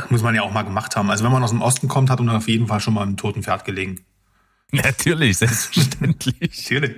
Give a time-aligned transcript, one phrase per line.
[0.00, 1.10] das muss man ja auch mal gemacht haben.
[1.10, 3.16] Also wenn man aus dem Osten kommt, hat man auf jeden Fall schon mal im
[3.16, 4.04] toten Pferd gelegen.
[4.72, 6.36] Natürlich, selbstverständlich.
[6.40, 6.96] Natürlich.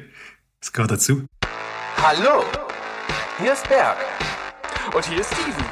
[0.61, 1.25] Das gehört dazu.
[2.01, 2.45] Hallo,
[3.39, 3.97] hier ist Berg.
[4.95, 5.65] Und hier ist Steven.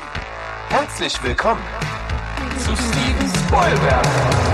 [0.69, 1.62] Herzlich willkommen
[2.58, 4.49] zu Steven Spoilberg.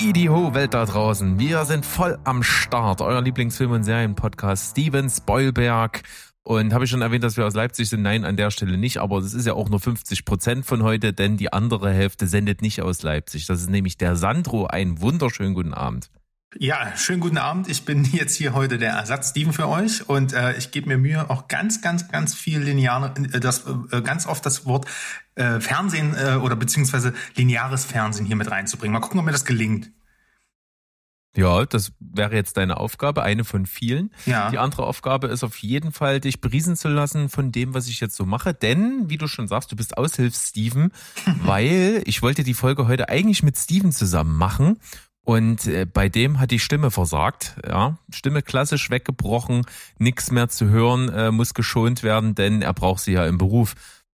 [0.00, 1.38] Ho, Welt da draußen.
[1.38, 3.02] Wir sind voll am Start.
[3.02, 6.00] Euer Lieblingsfilm- und Serienpodcast Steven Spoilberg.
[6.42, 8.00] Und habe ich schon erwähnt, dass wir aus Leipzig sind?
[8.00, 8.96] Nein, an der Stelle nicht.
[8.96, 12.62] Aber das ist ja auch nur 50 Prozent von heute, denn die andere Hälfte sendet
[12.62, 13.44] nicht aus Leipzig.
[13.44, 14.66] Das ist nämlich der Sandro.
[14.66, 16.10] Einen wunderschönen guten Abend.
[16.58, 17.68] Ja, schönen guten Abend.
[17.68, 20.98] Ich bin jetzt hier heute der Ersatz Steven für euch und äh, ich gebe mir
[20.98, 24.86] Mühe, auch ganz, ganz, ganz viel lineare, äh, das äh, ganz oft das Wort
[25.36, 28.92] äh, Fernsehen äh, oder beziehungsweise lineares Fernsehen hier mit reinzubringen.
[28.92, 29.90] Mal gucken, ob mir das gelingt.
[31.36, 34.10] Ja, das wäre jetzt deine Aufgabe, eine von vielen.
[34.26, 34.50] Ja.
[34.50, 38.00] Die andere Aufgabe ist auf jeden Fall, dich beriesen zu lassen von dem, was ich
[38.00, 38.52] jetzt so mache.
[38.52, 40.90] Denn, wie du schon sagst, du bist Aushilfs-Steven,
[41.44, 44.80] weil ich wollte die Folge heute eigentlich mit Steven zusammen machen.
[45.30, 49.64] Und äh, bei dem hat die Stimme versagt, ja, Stimme klassisch weggebrochen,
[49.96, 53.74] nichts mehr zu hören, äh, muss geschont werden, denn er braucht sie ja im Beruf.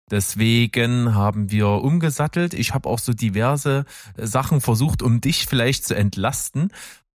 [0.09, 2.55] Deswegen haben wir umgesattelt.
[2.55, 3.85] Ich habe auch so diverse
[4.17, 6.69] äh, Sachen versucht, um dich vielleicht zu entlasten.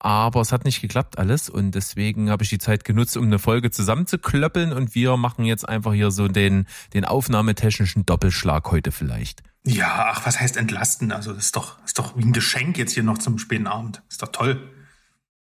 [0.00, 3.38] Aber es hat nicht geklappt alles und deswegen habe ich die Zeit genutzt, um eine
[3.38, 9.44] Folge zusammenzuklöppeln und wir machen jetzt einfach hier so den, den aufnahmetechnischen Doppelschlag heute vielleicht.
[9.66, 11.10] Ja, ach, was heißt entlasten?
[11.10, 14.02] Also das ist doch, ist doch wie ein Geschenk jetzt hier noch zum späten Abend.
[14.10, 14.70] Ist doch toll.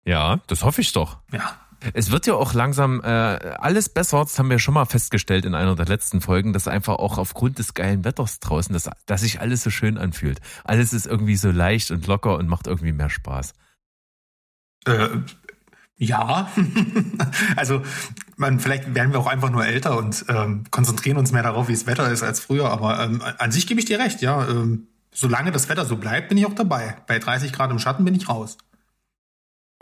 [0.04, 1.18] Ja, das hoffe ich doch.
[1.30, 1.60] Ja.
[1.92, 4.20] Es wird ja auch langsam äh, alles besser.
[4.20, 7.58] Das haben wir schon mal festgestellt in einer der letzten Folgen, dass einfach auch aufgrund
[7.58, 10.40] des geilen Wetters draußen, dass, dass sich alles so schön anfühlt.
[10.64, 13.52] Alles ist irgendwie so leicht und locker und macht irgendwie mehr Spaß.
[14.86, 15.08] Äh,
[15.98, 16.50] ja,
[17.56, 17.82] also
[18.38, 21.72] man, vielleicht werden wir auch einfach nur älter und ähm, konzentrieren uns mehr darauf, wie
[21.72, 22.70] das Wetter ist als früher.
[22.70, 24.48] Aber ähm, an sich gebe ich dir recht, ja.
[24.48, 26.96] Ähm, solange das Wetter so bleibt, bin ich auch dabei.
[27.06, 28.56] Bei 30 Grad im Schatten bin ich raus.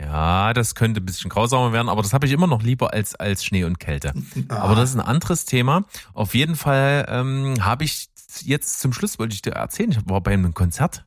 [0.01, 3.15] Ja, das könnte ein bisschen grausamer werden, aber das habe ich immer noch lieber als,
[3.15, 4.13] als Schnee und Kälte.
[4.49, 4.59] Ah.
[4.59, 5.85] Aber das ist ein anderes Thema.
[6.15, 8.09] Auf jeden Fall ähm, habe ich
[8.43, 11.05] jetzt zum Schluss, wollte ich dir erzählen, ich war bei einem Konzert.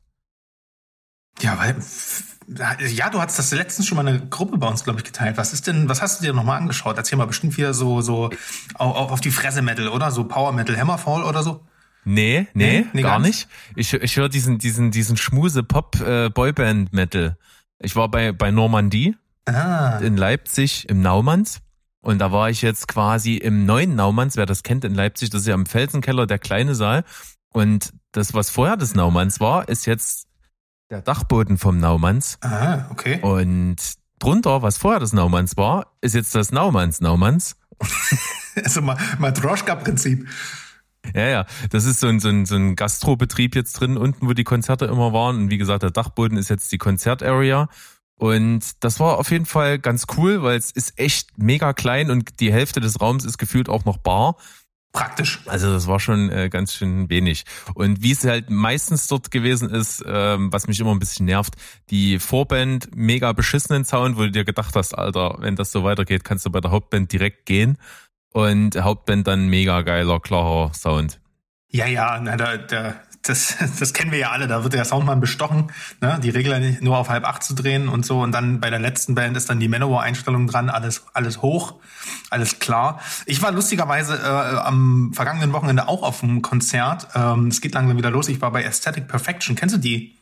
[1.40, 1.76] Ja, weil
[2.88, 5.36] ja, du hast das letztens schon mal eine Gruppe bei uns, glaube ich, geteilt.
[5.36, 6.96] Was ist denn, was hast du dir nochmal angeschaut?
[6.96, 8.30] Erzähl mal bestimmt wieder so, so
[8.74, 10.10] auf, auf die Fresse Metal, oder?
[10.10, 11.64] So Power Metal, Hammerfall oder so?
[12.04, 13.46] Nee, nee, Nee, nee, gar nicht.
[13.76, 17.36] Ich, ich höre diesen, diesen, diesen Schmuse Pop äh, Boyband Metal.
[17.78, 19.98] Ich war bei, bei Normandie Ah.
[19.98, 21.60] in Leipzig im Naumanns.
[22.02, 25.42] Und da war ich jetzt quasi im neuen Naumanns, wer das kennt in Leipzig, das
[25.42, 27.04] ist ja im Felsenkeller der kleine Saal.
[27.52, 30.26] Und das, was vorher des Naumanns war, ist jetzt
[30.90, 32.38] der Dachboden vom Naumanns.
[32.42, 33.20] Ah, okay.
[33.22, 33.76] Und
[34.18, 37.56] drunter, was vorher des Naumanns war, ist jetzt das Naumanns Naumanns.
[38.64, 40.28] Also Matroschka-Prinzip.
[41.14, 44.32] Ja, ja, das ist so ein, so ein, so ein Gastrobetrieb jetzt drin, unten, wo
[44.32, 45.36] die Konzerte immer waren.
[45.36, 47.68] Und wie gesagt, der Dachboden ist jetzt die Konzertarea.
[48.16, 52.40] Und das war auf jeden Fall ganz cool, weil es ist echt mega klein und
[52.40, 54.34] die Hälfte des Raums ist gefühlt auch noch bar.
[54.92, 55.38] Praktisch.
[55.46, 57.44] Also das war schon äh, ganz schön wenig.
[57.74, 61.54] Und wie es halt meistens dort gewesen ist, ähm, was mich immer ein bisschen nervt,
[61.90, 66.24] die Vorband mega beschissenen Sound, wo du dir gedacht hast, Alter, wenn das so weitergeht,
[66.24, 67.78] kannst du bei der Hauptband direkt gehen.
[68.32, 71.20] Und Hauptband dann mega geiler, klarer Sound.
[71.68, 74.46] Ja, ja, na, da, da, das, das kennen wir ja alle.
[74.46, 75.70] Da wird der Soundmann bestochen,
[76.00, 76.18] ne?
[76.22, 78.20] die Regler nur auf halb acht zu drehen und so.
[78.20, 81.74] Und dann bei der letzten Band ist dann die Manowar-Einstellung dran, alles, alles hoch,
[82.30, 83.00] alles klar.
[83.26, 87.08] Ich war lustigerweise äh, am vergangenen Wochenende auch auf einem Konzert.
[87.14, 88.28] Ähm, es geht langsam wieder los.
[88.28, 89.56] Ich war bei Aesthetic Perfection.
[89.56, 90.19] Kennst du die?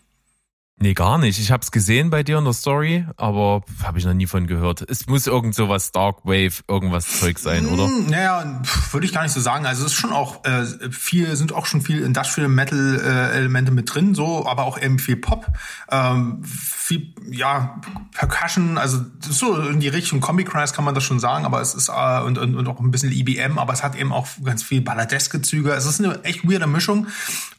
[0.81, 1.41] Nee, gar nicht.
[1.41, 4.89] Ich hab's gesehen bei dir in der Story, aber habe ich noch nie von gehört.
[4.89, 7.87] Es muss irgend so was Dark Wave, irgendwas Zeug sein, oder?
[7.87, 9.67] Hm, Naja, würde ich gar nicht so sagen.
[9.67, 13.73] Also es ist schon auch äh, viel, sind auch schon viel Industrial Metal äh, Elemente
[13.73, 15.47] mit drin, so, aber auch eben viel Pop,
[15.91, 17.81] ähm, viel ja
[18.15, 21.75] Percussion, also so in die Richtung Comic Cries kann man das schon sagen, aber es
[21.75, 24.63] ist äh, und, und, und auch ein bisschen IBM, aber es hat eben auch ganz
[24.63, 25.73] viel balladeske Züge.
[25.73, 27.09] Es ist eine echt weirde Mischung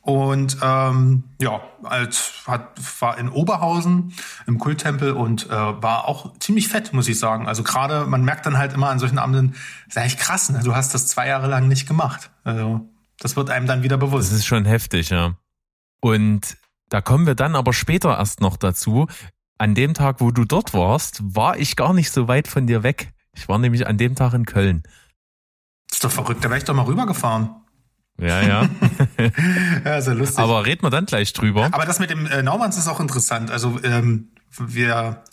[0.01, 2.69] und ähm, ja, als hat
[3.00, 4.13] war war in Oberhausen
[4.45, 7.47] im Kulttempel und äh, war auch ziemlich fett, muss ich sagen.
[7.47, 9.56] Also gerade, man merkt dann halt immer an solchen Abenden,
[9.88, 10.61] das ist eigentlich krass, ne?
[10.63, 12.29] du hast das zwei Jahre lang nicht gemacht.
[12.44, 12.88] Also
[13.19, 14.31] das wird einem dann wieder bewusst.
[14.31, 15.35] Das ist schon heftig, ja.
[16.01, 16.57] Und
[16.89, 19.07] da kommen wir dann aber später erst noch dazu.
[19.57, 22.83] An dem Tag, wo du dort warst, war ich gar nicht so weit von dir
[22.83, 23.12] weg.
[23.33, 24.83] Ich war nämlich an dem Tag in Köln.
[25.89, 27.50] Das ist doch verrückt, da wäre ich doch mal rübergefahren.
[28.19, 28.69] Ja, ja.
[29.86, 30.39] ja, sehr lustig.
[30.39, 31.69] Aber reden wir dann gleich drüber.
[31.71, 33.51] Aber das mit dem äh, Naumanns ist auch interessant.
[33.51, 35.24] Also ähm, wir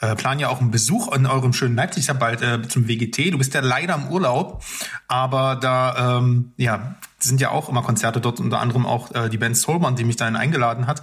[0.00, 3.32] äh, planen ja auch einen Besuch in eurem schönen Leipzig ja bald äh, zum WGT.
[3.32, 4.62] Du bist ja leider im Urlaub,
[5.08, 9.38] aber da ähm, ja sind ja auch immer Konzerte dort, unter anderem auch äh, die
[9.38, 11.02] Band Soulman, die mich dahin eingeladen hat.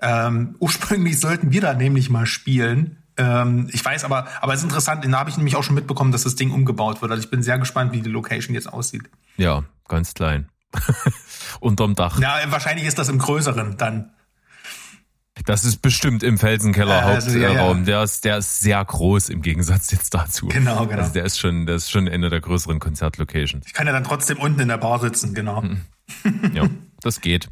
[0.00, 2.98] Ähm, ursprünglich sollten wir da nämlich mal spielen.
[3.16, 6.12] Ähm, ich weiß aber, aber es ist interessant, da habe ich nämlich auch schon mitbekommen,
[6.12, 7.10] dass das Ding umgebaut wird.
[7.12, 9.04] Also ich bin sehr gespannt, wie die Location jetzt aussieht.
[9.36, 10.48] Ja, ganz klein.
[11.60, 12.18] Unterm Dach.
[12.18, 14.10] Ja, wahrscheinlich ist das im größeren dann.
[15.46, 17.60] Das ist bestimmt im Felsenkeller Also, ja, ja.
[17.60, 17.84] Hauptraum.
[17.84, 20.46] Der ist, der ist sehr groß im Gegensatz jetzt dazu.
[20.46, 21.02] Genau, genau.
[21.02, 23.66] Also der ist schon, der ist schon eine der größeren Konzertlocations.
[23.66, 25.64] Ich kann ja dann trotzdem unten in der Bar sitzen, genau.
[26.52, 26.68] Ja,
[27.00, 27.48] das geht.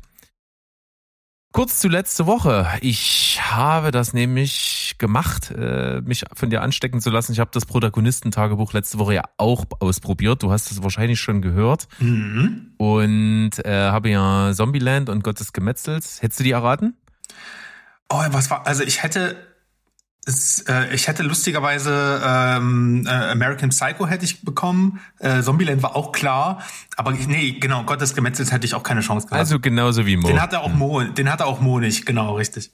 [1.53, 2.67] Kurz zu letzte Woche.
[2.81, 7.33] Ich habe das nämlich gemacht, äh, mich von dir anstecken zu lassen.
[7.33, 10.45] Ich habe das Protagonistentagebuch letzte Woche ja auch ausprobiert.
[10.45, 11.89] Du hast es wahrscheinlich schon gehört.
[11.99, 12.71] Mhm.
[12.79, 16.23] Und äh, habe ja Zombieland und Gott des Gemetzels.
[16.23, 16.95] Hättest du die erraten?
[18.09, 19.35] Oh, was war, also ich hätte,
[20.25, 25.97] es, äh, ich hätte lustigerweise ähm, äh, American Psycho hätte ich bekommen, äh, Zombieland war
[25.97, 26.63] auch klar,
[26.97, 29.41] aber nee, genau, Gott des Gemetzels hätte ich auch keine Chance gehabt.
[29.41, 30.29] Also genauso wie Mo.
[30.29, 32.71] den hatte auch Mo, den hatte auch Mo nicht, genau, richtig.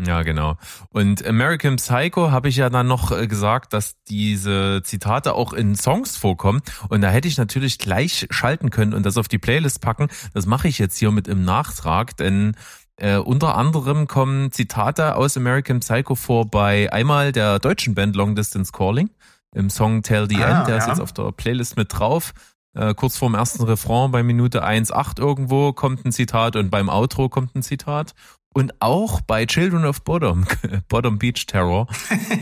[0.00, 0.56] Ja, genau.
[0.90, 5.74] Und American Psycho habe ich ja dann noch äh, gesagt, dass diese Zitate auch in
[5.74, 6.62] Songs vorkommen.
[6.88, 10.08] Und da hätte ich natürlich gleich schalten können und das auf die Playlist packen.
[10.34, 12.54] Das mache ich jetzt hier mit im Nachtrag, denn
[12.96, 18.36] äh, unter anderem kommen Zitate aus American Psycho vor bei einmal der deutschen Band Long
[18.36, 19.10] Distance Calling
[19.54, 20.68] im Song Tell the Ah, End.
[20.68, 20.90] Der ist ja.
[20.90, 22.32] jetzt auf der Playlist mit drauf.
[22.74, 27.28] Äh, kurz vorm ersten Refrain bei Minute 1,8 irgendwo kommt ein Zitat und beim Outro
[27.28, 28.14] kommt ein Zitat.
[28.54, 30.46] Und auch bei Children of Bottom,
[30.88, 31.86] Bottom Beach Terror,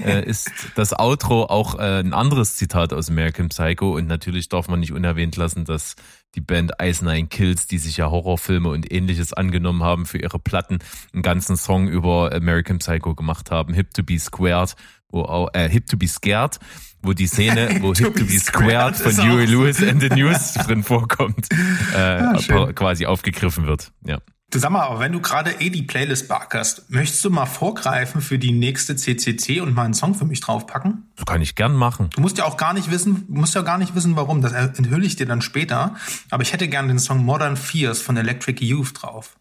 [0.05, 3.97] äh, ist das Outro auch äh, ein anderes Zitat aus American Psycho.
[3.97, 5.97] Und natürlich darf man nicht unerwähnt lassen, dass
[6.35, 10.39] die Band Ice Nine Kills, die sich ja Horrorfilme und ähnliches angenommen haben für ihre
[10.39, 10.79] Platten,
[11.13, 14.77] einen ganzen Song über American Psycho gemacht haben, Hip to be Squared,
[15.09, 16.59] wo auch, äh, Hip to be Scared,
[17.03, 20.83] wo die Szene, wo Hip to be Squared von Huey Lewis and the News drin
[20.83, 21.49] vorkommt,
[21.95, 22.75] äh, schön.
[22.75, 23.93] quasi aufgegriffen wird.
[24.05, 24.19] Ja.
[24.57, 28.23] Du sag mal, aber wenn du gerade eh die Playlist barkerst, möchtest du mal vorgreifen
[28.23, 31.11] für die nächste CCC und mal einen Song für mich draufpacken?
[31.15, 32.09] Das kann ich gern machen.
[32.15, 34.41] Du musst ja auch gar nicht wissen, musst ja gar nicht wissen, warum.
[34.41, 35.97] Das enthülle ich dir dann später.
[36.31, 39.39] Aber ich hätte gern den Song Modern Fears von Electric Youth drauf.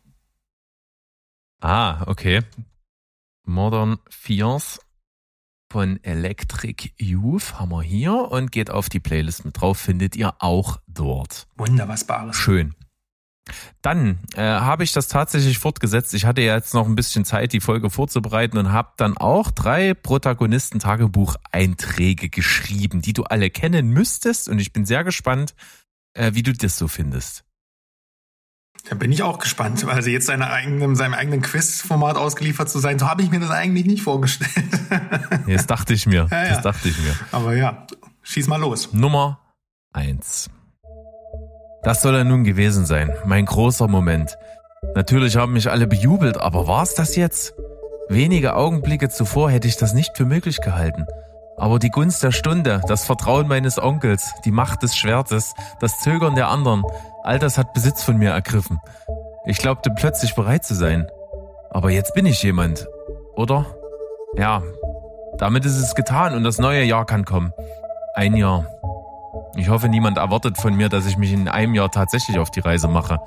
[1.61, 2.41] Ah, okay.
[3.45, 4.81] Modern Fears
[5.71, 10.33] von Electric Youth haben wir hier und geht auf die Playlist mit drauf, findet ihr
[10.39, 11.47] auch dort.
[11.55, 12.35] Wunderbares.
[12.35, 12.75] Schön.
[13.81, 16.13] Dann äh, habe ich das tatsächlich fortgesetzt.
[16.13, 19.51] Ich hatte ja jetzt noch ein bisschen Zeit, die Folge vorzubereiten und habe dann auch
[19.51, 24.49] drei Protagonisten-Tagebucheinträge geschrieben, die du alle kennen müsstest.
[24.49, 25.53] Und ich bin sehr gespannt,
[26.13, 27.43] äh, wie du das so findest.
[28.89, 29.83] Da bin ich auch gespannt.
[29.85, 33.49] Also jetzt seine eigenen, seinem eigenen Quiz-Format ausgeliefert zu sein, so habe ich mir das
[33.49, 34.51] eigentlich nicht vorgestellt.
[35.47, 36.27] Das dachte ich mir.
[36.29, 36.49] Ja, ja.
[36.49, 37.15] Das dachte ich mir.
[37.31, 37.87] Aber ja,
[38.21, 38.93] schieß mal los.
[38.93, 39.39] Nummer
[39.91, 40.51] eins.
[41.85, 43.13] Das soll er nun gewesen sein.
[43.25, 44.39] Mein großer Moment.
[44.95, 47.53] Natürlich haben mich alle bejubelt, aber war's das jetzt?
[48.09, 51.05] Wenige Augenblicke zuvor hätte ich das nicht für möglich gehalten.
[51.57, 56.33] Aber die Gunst der Stunde, das Vertrauen meines Onkels, die Macht des Schwertes, das Zögern
[56.33, 56.81] der anderen,
[57.21, 58.79] all das hat Besitz von mir ergriffen.
[59.45, 61.07] Ich glaubte plötzlich bereit zu sein.
[61.69, 62.87] Aber jetzt bin ich jemand,
[63.35, 63.67] oder?
[64.35, 64.63] Ja,
[65.37, 67.53] damit ist es getan und das neue Jahr kann kommen.
[68.15, 68.74] Ein Jahr.
[69.55, 72.59] Ich hoffe, niemand erwartet von mir, dass ich mich in einem Jahr tatsächlich auf die
[72.59, 73.19] Reise mache.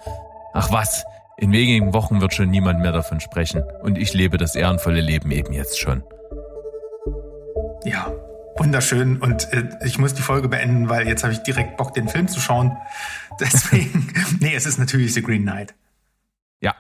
[0.52, 1.04] Ach was,
[1.36, 3.62] in wenigen Wochen wird schon niemand mehr davon sprechen.
[3.82, 6.02] Und ich lebe das ehrenvolle Leben eben jetzt schon.
[7.84, 8.12] Ja,
[8.56, 9.18] wunderschön.
[9.18, 12.28] Und äh, ich muss die Folge beenden, weil jetzt habe ich direkt Bock, den Film
[12.28, 12.76] zu schauen.
[13.40, 15.74] Deswegen, nee, es ist natürlich The Green Knight.
[16.60, 16.74] Ja,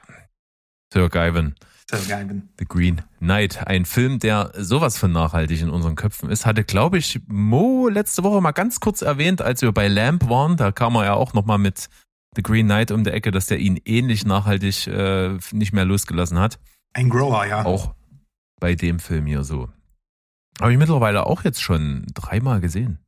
[0.92, 1.54] Sir Guyven.
[1.90, 6.98] The Green Knight, ein Film, der sowas von nachhaltig in unseren Köpfen ist, hatte, glaube
[6.98, 10.56] ich, Mo letzte Woche mal ganz kurz erwähnt, als wir bei Lamp waren.
[10.58, 11.88] Da kam er ja auch nochmal mit
[12.36, 16.38] The Green Knight um die Ecke, dass der ihn ähnlich nachhaltig äh, nicht mehr losgelassen
[16.38, 16.60] hat.
[16.92, 17.64] Ein Grower, ja.
[17.64, 17.94] Auch
[18.60, 19.70] bei dem Film hier so.
[20.60, 22.98] Habe ich mittlerweile auch jetzt schon dreimal gesehen.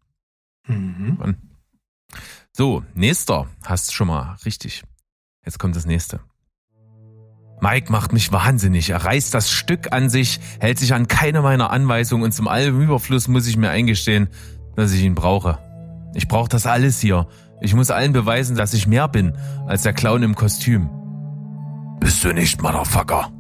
[0.66, 1.36] Mhm.
[2.52, 3.48] So, nächster.
[3.64, 4.84] Hast schon mal richtig.
[5.44, 6.20] Jetzt kommt das nächste.
[7.60, 8.90] Mike macht mich wahnsinnig.
[8.90, 12.80] Er reißt das Stück an sich, hält sich an keine meiner Anweisungen und zum allem
[12.80, 14.28] Überfluss muss ich mir eingestehen,
[14.76, 15.58] dass ich ihn brauche.
[16.14, 17.28] Ich brauche das alles hier.
[17.60, 19.34] Ich muss allen beweisen, dass ich mehr bin
[19.66, 20.88] als der Clown im Kostüm.
[22.00, 23.30] Bist du nicht, Motherfucker?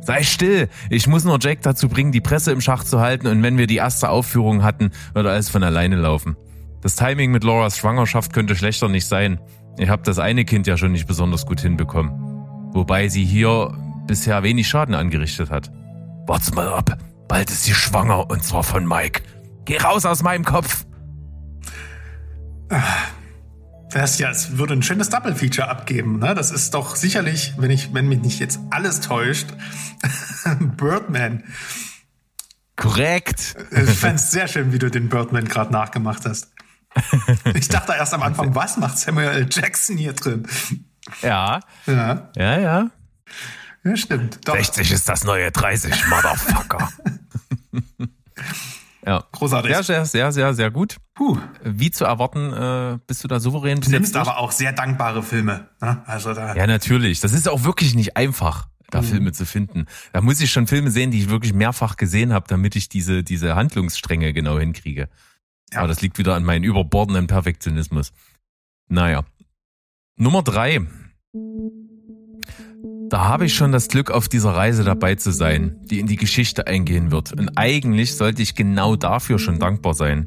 [0.00, 0.68] Sei still!
[0.88, 3.66] Ich muss nur Jack dazu bringen, die Presse im Schach zu halten und wenn wir
[3.66, 6.36] die erste Aufführung hatten, wird alles von alleine laufen.
[6.80, 9.40] Das Timing mit Lauras Schwangerschaft könnte schlechter nicht sein.
[9.78, 12.35] Ich habe das eine Kind ja schon nicht besonders gut hinbekommen.
[12.76, 13.72] Wobei sie hier
[14.06, 15.72] bisher wenig Schaden angerichtet hat.
[16.26, 16.98] Warte mal ab.
[17.26, 19.22] Bald ist sie schwanger und zwar von Mike.
[19.64, 20.84] Geh raus aus meinem Kopf!
[23.90, 26.18] Das ja, es würde ein schönes Double-Feature abgeben.
[26.18, 26.34] Ne?
[26.34, 29.46] Das ist doch sicherlich, wenn ich, wenn mich nicht jetzt alles täuscht,
[30.76, 31.44] Birdman.
[32.76, 33.56] Korrekt.
[33.70, 36.52] Ich fand es sehr schön, wie du den Birdman gerade nachgemacht hast.
[37.54, 39.48] Ich dachte erst am Anfang, was macht Samuel L.
[39.50, 40.46] Jackson hier drin?
[41.22, 41.60] Ja.
[41.86, 42.90] Ja, Ja, ja.
[43.84, 44.46] ja stimmt.
[44.46, 46.88] Doch, 60 ist das neue 30, Motherfucker.
[49.06, 49.24] ja.
[49.32, 49.72] großartig.
[49.72, 50.96] Sehr, sehr, sehr, sehr, sehr gut.
[51.14, 51.38] Puh.
[51.62, 55.68] Wie zu erwarten, äh, bist du da souverän Du nimmst aber auch sehr dankbare Filme.
[55.80, 56.02] Ne?
[56.06, 57.20] Also da, Ja, natürlich.
[57.20, 59.06] Das ist auch wirklich nicht einfach, da Mhm.
[59.06, 59.86] Filme zu finden.
[60.12, 63.22] Da muss ich schon Filme sehen, die ich wirklich mehrfach gesehen habe, damit ich diese,
[63.22, 65.08] diese Handlungsstränge genau hinkriege.
[65.72, 65.78] Ja.
[65.80, 68.12] Aber das liegt wieder an meinem überbordenden Perfektionismus.
[68.88, 69.24] Naja.
[70.18, 70.80] Nummer drei.
[73.10, 76.16] Da habe ich schon das Glück, auf dieser Reise dabei zu sein, die in die
[76.16, 77.38] Geschichte eingehen wird.
[77.38, 80.26] Und eigentlich sollte ich genau dafür schon dankbar sein.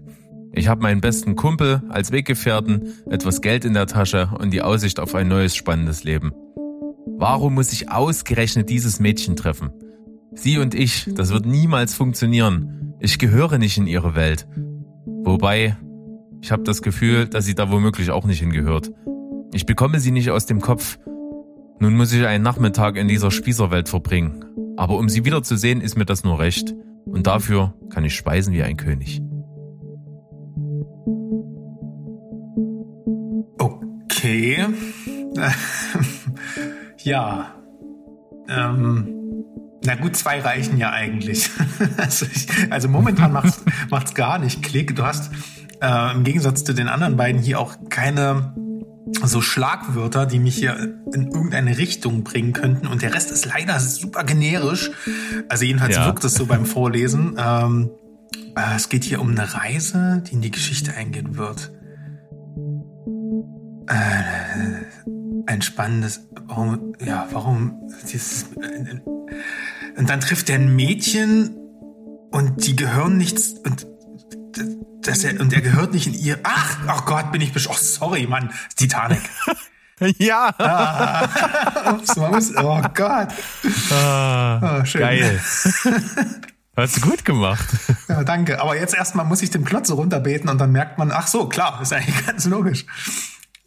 [0.53, 4.99] Ich habe meinen besten Kumpel als Weggefährten, etwas Geld in der Tasche und die Aussicht
[4.99, 6.33] auf ein neues spannendes Leben.
[7.17, 9.71] Warum muss ich ausgerechnet dieses Mädchen treffen?
[10.35, 12.93] Sie und ich, das wird niemals funktionieren.
[12.99, 14.47] Ich gehöre nicht in ihre Welt.
[15.23, 15.77] Wobei,
[16.41, 18.91] ich habe das Gefühl, dass sie da womöglich auch nicht hingehört.
[19.51, 20.99] Ich bekomme sie nicht aus dem Kopf.
[21.79, 24.45] Nun muss ich einen Nachmittag in dieser Spießerwelt verbringen.
[24.77, 26.75] Aber um sie wiederzusehen, ist mir das nur recht.
[27.05, 29.21] Und dafür kann ich speisen wie ein König.
[33.57, 34.67] Okay.
[36.99, 37.55] ja.
[38.47, 39.19] Ähm,
[39.83, 41.49] na gut, zwei reichen ja eigentlich.
[41.97, 44.95] also, ich, also momentan macht's, macht's gar nicht Klick.
[44.95, 45.31] Du hast
[45.81, 48.53] äh, im Gegensatz zu den anderen beiden hier auch keine
[49.23, 50.77] so Schlagwörter, die mich hier
[51.13, 52.87] in irgendeine Richtung bringen könnten.
[52.87, 54.91] Und der Rest ist leider super generisch.
[55.47, 56.05] Also jedenfalls Ja.
[56.05, 57.35] wirkt es so beim Vorlesen.
[57.37, 57.89] Ähm,
[58.55, 61.71] äh, es geht hier um eine Reise, die in die Geschichte eingehen wird.
[65.45, 68.45] ein spannendes, warum, ja, warum dieses,
[69.97, 71.55] und dann trifft er ein Mädchen
[72.31, 73.87] und die gehören nichts und
[75.03, 76.39] dass er, und er gehört nicht in ihr.
[76.43, 77.67] Ach, oh Gott, bin ich besch.
[77.69, 78.51] Oh, sorry, Mann.
[78.75, 79.21] Titanic.
[80.17, 80.53] Ja!
[81.91, 83.27] Ups, man muss, oh Gott.
[83.91, 85.01] Ah, Oh, schön.
[85.01, 85.41] geil.
[86.77, 87.67] Hast du gut gemacht.
[88.07, 88.61] Ja, danke.
[88.61, 91.49] Aber jetzt erstmal muss ich den Plot so runterbeten und dann merkt man, ach so,
[91.49, 92.85] klar, ist eigentlich ganz logisch.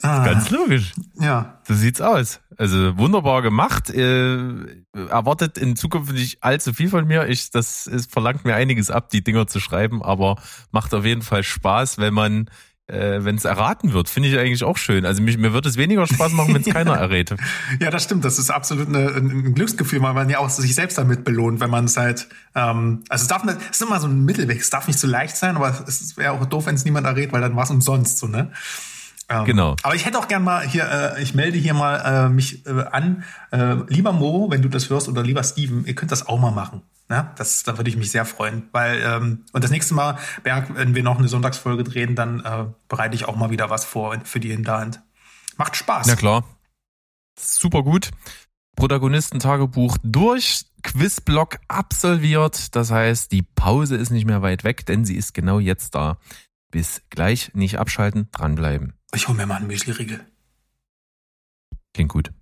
[0.00, 0.94] Ah, Ganz logisch.
[1.20, 1.58] ja.
[1.68, 2.40] So sieht's aus.
[2.56, 3.90] Also wunderbar gemacht.
[3.90, 7.28] Äh, erwartet in Zukunft nicht allzu viel von mir.
[7.28, 10.36] Ich, das ist, verlangt mir einiges ab, die Dinger zu schreiben, aber
[10.70, 12.50] macht auf jeden Fall Spaß, wenn man,
[12.86, 14.08] äh, wenn es erraten wird.
[14.08, 15.06] Finde ich eigentlich auch schön.
[15.06, 17.34] Also mich, mir wird es weniger Spaß machen, wenn es keiner errät.
[17.80, 18.24] Ja, das stimmt.
[18.24, 21.70] Das ist absolut eine, ein Glücksgefühl, weil man ja auch sich selbst damit belohnt, wenn
[21.70, 22.28] man es halt.
[22.54, 24.60] Ähm, also es darf nicht, es ist immer so ein Mittelweg.
[24.60, 27.32] Es darf nicht zu leicht sein, aber es wäre auch doof, wenn es niemand errät,
[27.32, 28.52] weil dann war es umsonst so, ne?
[29.32, 29.76] Ähm, Genau.
[29.82, 32.84] Aber ich hätte auch gern mal hier, äh, ich melde hier mal äh, mich äh,
[32.90, 36.38] an, äh, lieber Mo, wenn du das hörst, oder lieber Steven, ihr könnt das auch
[36.38, 36.82] mal machen.
[37.08, 37.30] Ne?
[37.36, 38.68] Das, da würde ich mich sehr freuen.
[38.72, 42.66] Weil, ähm, und das nächste Mal, Berg, wenn wir noch eine Sonntagsfolge drehen, dann äh,
[42.88, 45.00] bereite ich auch mal wieder was vor für die Hinterhand.
[45.56, 46.06] Macht Spaß.
[46.06, 46.44] Na klar.
[47.38, 48.10] Super gut.
[48.76, 52.74] Protagonistentagebuch durch, Quizblock absolviert.
[52.74, 56.18] Das heißt, die Pause ist nicht mehr weit weg, denn sie ist genau jetzt da.
[56.70, 58.94] Bis gleich, nicht abschalten, dranbleiben.
[59.14, 60.24] Ich hole mir mal einen Müsli-Riegel.
[61.92, 62.32] Klingt gut.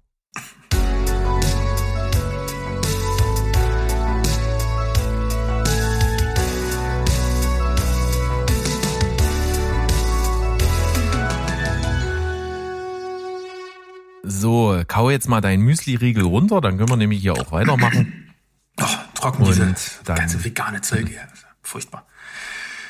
[14.23, 18.33] So, kau jetzt mal deinen Müsli-Riegel runter, dann können wir nämlich hier auch weitermachen.
[18.81, 18.85] Oh,
[19.15, 19.75] trocken diese
[20.05, 21.27] ganze vegane Zeug hier.
[21.63, 22.07] Furchtbar.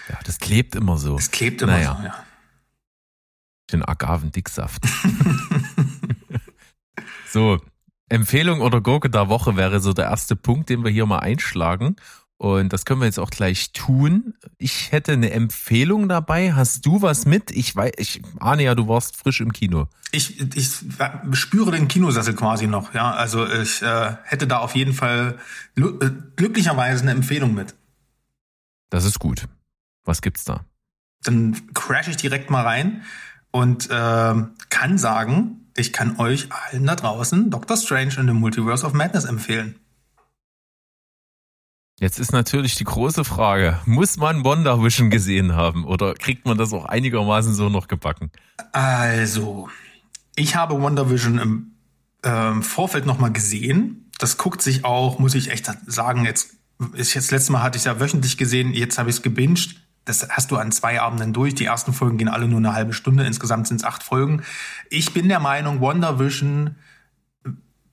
[0.08, 1.16] Ja, das klebt immer so.
[1.16, 1.96] Es klebt immer Naja.
[1.98, 2.24] so, ja.
[3.72, 4.84] Den Agavendicksaft.
[7.28, 7.58] so,
[8.08, 11.96] Empfehlung oder Gurke der Woche wäre so der erste Punkt, den wir hier mal einschlagen.
[12.40, 14.32] Und das können wir jetzt auch gleich tun.
[14.56, 16.54] Ich hätte eine Empfehlung dabei.
[16.54, 17.50] Hast du was mit?
[17.50, 19.88] Ich weiß, ich ahne ja, du warst frisch im Kino.
[20.10, 20.70] Ich, ich
[21.32, 23.12] spüre den Kinosessel quasi noch, ja.
[23.12, 25.38] Also ich äh, hätte da auf jeden Fall
[25.76, 27.74] äh, glücklicherweise eine Empfehlung mit.
[28.88, 29.46] Das ist gut.
[30.04, 30.64] Was gibt's da?
[31.22, 33.02] Dann crash ich direkt mal rein
[33.50, 34.34] und äh,
[34.68, 39.24] kann sagen, ich kann euch allen da draußen Doctor Strange in the Multiverse of Madness
[39.24, 39.76] empfehlen.
[42.00, 46.56] Jetzt ist natürlich die große Frage, muss man Wonder Vision gesehen haben oder kriegt man
[46.56, 48.30] das auch einigermaßen so noch gebacken?
[48.72, 49.68] Also,
[50.34, 51.72] ich habe Wonder Vision im
[52.22, 54.10] äh, Vorfeld nochmal gesehen.
[54.18, 56.54] Das guckt sich auch, muss ich echt sagen, jetzt
[56.94, 59.76] ist jetzt letztes Mal hatte ich es ja wöchentlich gesehen, jetzt habe ich es gebinged.
[60.04, 61.54] Das hast du an zwei Abenden durch.
[61.54, 63.24] Die ersten Folgen gehen alle nur eine halbe Stunde.
[63.24, 64.42] Insgesamt sind es acht Folgen.
[64.88, 66.76] Ich bin der Meinung, Wonder Vision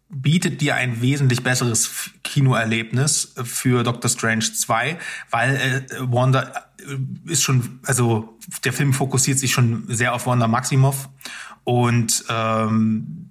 [0.09, 4.97] bietet dir ein wesentlich besseres Kinoerlebnis für Doctor Strange 2,
[5.31, 6.43] weil äh, Wanda
[6.79, 11.09] äh, ist schon, also der Film fokussiert sich schon sehr auf Wanda Maximoff
[11.63, 13.27] und ähm,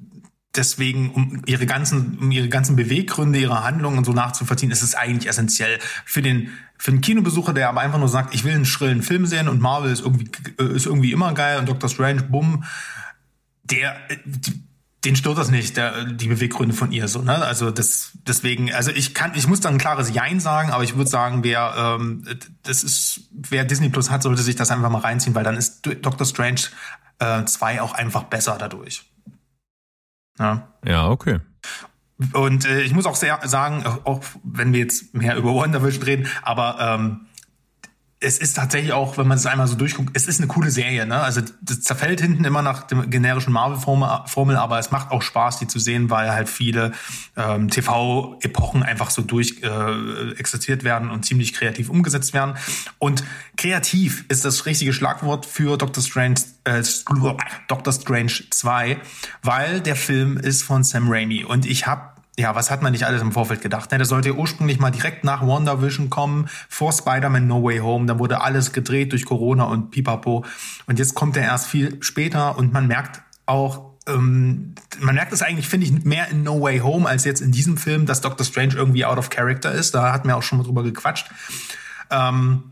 [0.56, 4.94] deswegen, um ihre ganzen, um ihre ganzen Beweggründe, ihre Handlungen und so nachzuvollziehen, ist es
[4.94, 8.66] eigentlich essentiell für den für einen Kinobesucher, der aber einfach nur sagt, ich will einen
[8.66, 12.64] schrillen Film sehen und Marvel ist irgendwie ist irgendwie immer geil und Doctor Strange, bumm,
[13.64, 13.96] der
[15.06, 17.22] den stört das nicht, der, die Beweggründe von ihr so.
[17.22, 17.36] Ne?
[17.36, 20.96] Also das, deswegen, also ich kann, ich muss dann ein klares Jein sagen, aber ich
[20.96, 22.24] würde sagen, wer ähm,
[22.64, 25.86] das ist, wer Disney Plus hat, sollte sich das einfach mal reinziehen, weil dann ist
[26.02, 26.62] Doctor Strange
[27.18, 29.04] 2 äh, auch einfach besser dadurch.
[30.38, 31.40] Ja, ja okay.
[32.32, 36.28] Und äh, ich muss auch sehr sagen, auch wenn wir jetzt mehr über WandaVision reden,
[36.42, 37.26] aber ähm,
[38.18, 41.06] es ist tatsächlich auch, wenn man es einmal so durchguckt, es ist eine coole Serie.
[41.06, 41.20] Ne?
[41.20, 45.66] Also das zerfällt hinten immer nach dem generischen Marvel-Formel, aber es macht auch Spaß, die
[45.66, 46.92] zu sehen, weil halt viele
[47.36, 52.56] ähm, TV-Epochen einfach so durch äh, existiert werden und ziemlich kreativ umgesetzt werden.
[52.98, 53.22] Und
[53.58, 56.82] kreativ ist das richtige Schlagwort für Doctor Strange, äh,
[57.68, 58.96] Doctor Strange 2,
[59.42, 61.44] weil der Film ist von Sam Raimi.
[61.44, 63.90] Und ich habe ja, was hat man nicht alles im Vorfeld gedacht?
[63.90, 63.98] Ne?
[63.98, 68.06] Der sollte ursprünglich mal direkt nach WandaVision kommen, vor Spider-Man No Way Home.
[68.06, 70.44] Dann wurde alles gedreht durch Corona und Pipapo.
[70.86, 75.42] Und jetzt kommt er erst viel später und man merkt auch, ähm, man merkt es
[75.42, 78.44] eigentlich, finde ich, mehr in No Way Home als jetzt in diesem Film, dass Doctor
[78.44, 79.94] Strange irgendwie out of character ist.
[79.94, 81.30] Da hatten wir auch schon mal drüber gequatscht.
[82.10, 82.64] Ähm,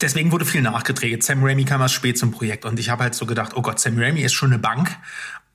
[0.00, 1.24] deswegen wurde viel nachgedreht.
[1.24, 3.80] Sam Raimi kam erst spät zum Projekt und ich habe halt so gedacht, oh Gott,
[3.80, 4.96] Sam Raimi ist schon eine Bank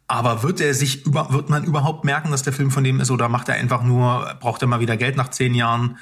[0.07, 3.11] aber wird er sich über, wird man überhaupt merken, dass der Film von dem ist
[3.11, 5.97] oder macht er einfach nur, braucht er mal wieder Geld nach zehn Jahren?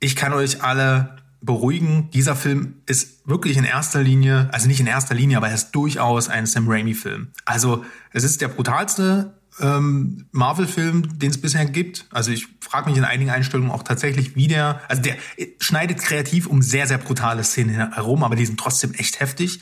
[0.00, 2.10] Ich kann euch alle beruhigen.
[2.10, 5.72] Dieser Film ist wirklich in erster Linie, also nicht in erster Linie, aber er ist
[5.72, 7.28] durchaus ein Sam Raimi-Film.
[7.44, 12.06] Also es ist der brutalste ähm, Marvel-Film, den es bisher gibt.
[12.10, 15.16] Also ich frage mich in einigen Einstellungen auch tatsächlich, wie der, also der
[15.58, 19.60] schneidet kreativ um sehr, sehr brutale Szenen herum, aber die sind trotzdem echt heftig.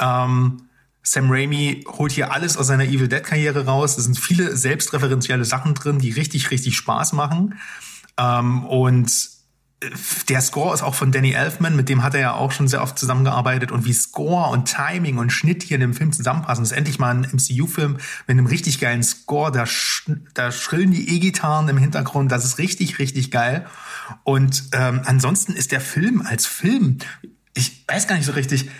[0.00, 0.62] Ähm,
[1.06, 3.98] Sam Raimi holt hier alles aus seiner Evil Dead Karriere raus.
[3.98, 7.58] Es sind viele selbstreferenzielle Sachen drin, die richtig, richtig Spaß machen.
[8.18, 9.12] Ähm, und
[9.80, 9.90] äh,
[10.30, 12.82] der Score ist auch von Danny Elfman, mit dem hat er ja auch schon sehr
[12.82, 13.70] oft zusammengearbeitet.
[13.70, 16.98] Und wie Score und Timing und Schnitt hier in dem Film zusammenpassen, das ist endlich
[16.98, 19.52] mal ein MCU-Film mit einem richtig geilen Score.
[19.52, 22.32] Da, sch da schrillen die E-Gitarren im Hintergrund.
[22.32, 23.66] Das ist richtig, richtig geil.
[24.22, 26.96] Und ähm, ansonsten ist der Film als Film,
[27.52, 28.70] ich weiß gar nicht so richtig,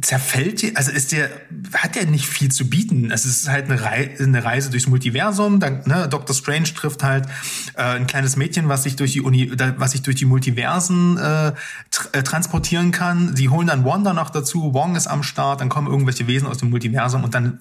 [0.00, 1.28] zerfällt die, also ist der,
[1.74, 3.10] hat der nicht viel zu bieten.
[3.10, 5.60] Es ist halt eine, Rei eine Reise durchs Multiversum.
[5.60, 6.34] Dann, ne, Dr.
[6.34, 7.26] Strange trifft halt
[7.74, 11.52] äh, ein kleines Mädchen, was sich durch die Uni, was sich durch die Multiversen äh,
[11.90, 13.36] tr äh, transportieren kann.
[13.36, 16.56] Sie holen dann Wanda noch dazu, Wong ist am Start, dann kommen irgendwelche Wesen aus
[16.56, 17.60] dem Multiversum und dann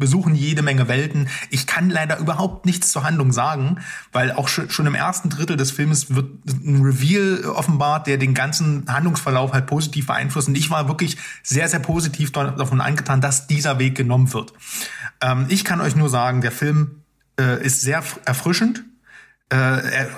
[0.00, 1.28] besuchen jede Menge Welten.
[1.50, 3.76] Ich kann leider überhaupt nichts zur Handlung sagen,
[4.10, 8.92] weil auch schon im ersten Drittel des Films wird ein Reveal offenbart, der den ganzen
[8.92, 10.48] Handlungsverlauf halt positiv beeinflusst.
[10.48, 14.52] Und ich war wirklich sehr, sehr positiv davon angetan, dass dieser Weg genommen wird.
[15.20, 17.02] Ähm, ich kann euch nur sagen, der Film
[17.38, 18.84] äh, ist sehr erfrischend.
[19.52, 20.08] Äh, er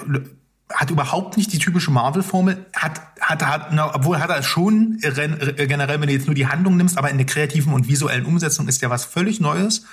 [0.75, 6.01] hat überhaupt nicht die typische Marvel-Formel, hat, hat, hat, na, obwohl hat er schon generell,
[6.01, 8.81] wenn du jetzt nur die Handlung nimmst, aber in der kreativen und visuellen Umsetzung ist
[8.83, 9.85] ja was völlig Neues.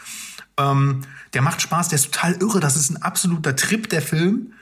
[0.58, 1.02] Ähm,
[1.34, 4.54] der macht Spaß, der ist total irre, das ist ein absoluter Trip, der Film.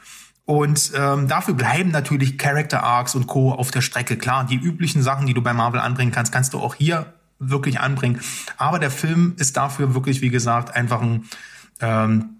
[0.46, 3.52] Und ähm, dafür bleiben natürlich Character Arcs und Co.
[3.52, 4.16] auf der Strecke.
[4.18, 7.82] Klar, die üblichen Sachen, die du bei Marvel anbringen kannst, kannst du auch hier wirklich
[7.82, 8.22] anbringen.
[8.56, 11.26] Aber der Film ist dafür wirklich, wie gesagt, einfach ein
[11.82, 12.37] ähm,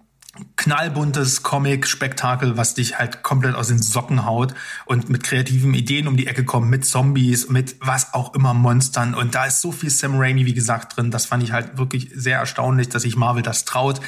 [0.56, 4.54] knallbuntes Comic-Spektakel, was dich halt komplett aus den Socken haut
[4.86, 9.14] und mit kreativen Ideen um die Ecke kommt, mit Zombies, mit was auch immer Monstern.
[9.14, 11.10] Und da ist so viel Sam Raimi, wie gesagt, drin.
[11.10, 14.00] Das fand ich halt wirklich sehr erstaunlich, dass sich Marvel das traut.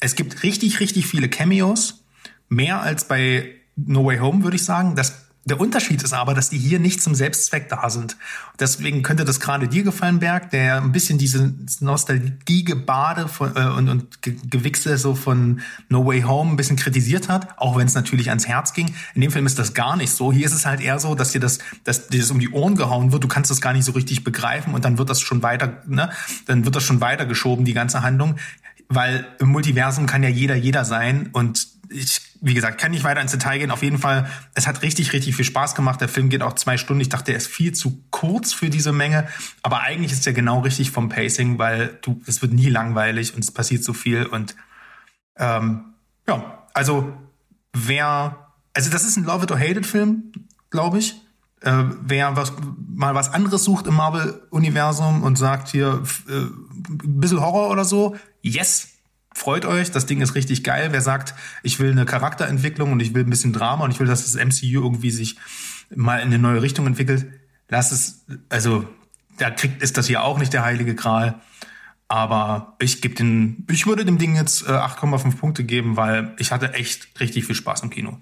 [0.00, 2.04] Es gibt richtig, richtig viele Cameos.
[2.48, 4.96] Mehr als bei No Way Home, würde ich sagen.
[4.96, 8.16] Das der Unterschied ist aber, dass die hier nicht zum Selbstzweck da sind.
[8.60, 13.88] Deswegen könnte das gerade dir gefallen, Berg, der ein bisschen diese Nostalgie-Gebade von, äh, und,
[13.88, 18.28] und Gewichse so von No Way Home ein bisschen kritisiert hat, auch wenn es natürlich
[18.28, 18.94] ans Herz ging.
[19.14, 20.32] In dem Film ist das gar nicht so.
[20.32, 22.76] Hier ist es halt eher so, dass dir das, dass dir das um die Ohren
[22.76, 23.24] gehauen wird.
[23.24, 26.10] Du kannst das gar nicht so richtig begreifen und dann wird das schon weiter, ne,
[26.46, 28.36] dann wird das schon weitergeschoben, die ganze Handlung.
[28.90, 33.20] Weil im Multiversum kann ja jeder jeder sein und ich, wie gesagt, kann nicht weiter
[33.20, 33.70] ins Detail gehen.
[33.70, 36.00] Auf jeden Fall, es hat richtig, richtig viel Spaß gemacht.
[36.00, 37.00] Der Film geht auch zwei Stunden.
[37.00, 39.28] Ich dachte, er ist viel zu kurz für diese Menge.
[39.62, 43.42] Aber eigentlich ist er genau richtig vom Pacing, weil du, es wird nie langweilig und
[43.42, 44.26] es passiert so viel.
[44.26, 44.54] Und
[45.36, 45.94] ähm,
[46.28, 47.12] ja, also
[47.72, 50.32] wer, also das ist ein Love It or Hate It Film,
[50.70, 51.14] glaube ich.
[51.60, 52.52] Äh, wer was,
[52.88, 58.16] mal was anderes sucht im Marvel-Universum und sagt hier äh, ein bisschen Horror oder so,
[58.42, 58.87] yes,
[59.38, 60.88] freut euch, das Ding ist richtig geil.
[60.90, 64.06] Wer sagt, ich will eine Charakterentwicklung und ich will ein bisschen Drama und ich will,
[64.06, 65.36] dass das MCU irgendwie sich
[65.94, 67.26] mal in eine neue Richtung entwickelt,
[67.68, 68.86] lass es, also
[69.38, 71.40] da kriegt ist das hier auch nicht der heilige Gral.
[72.08, 76.52] Aber ich gebe den, ich würde dem Ding jetzt äh, 8,5 Punkte geben, weil ich
[76.52, 78.18] hatte echt richtig viel Spaß im Kino.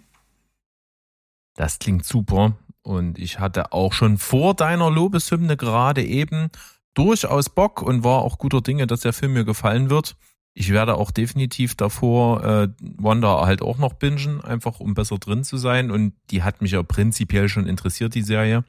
[1.55, 2.57] Das klingt super.
[2.83, 6.51] Und ich hatte auch schon vor deiner Lobeshymne gerade eben
[6.95, 10.17] durchaus Bock und war auch guter Dinge, dass der Film mir gefallen wird.
[10.59, 15.45] Ich werde auch definitiv davor äh, Wanda halt auch noch bingen, einfach um besser drin
[15.45, 15.91] zu sein.
[15.91, 18.65] Und die hat mich ja prinzipiell schon interessiert, die Serie.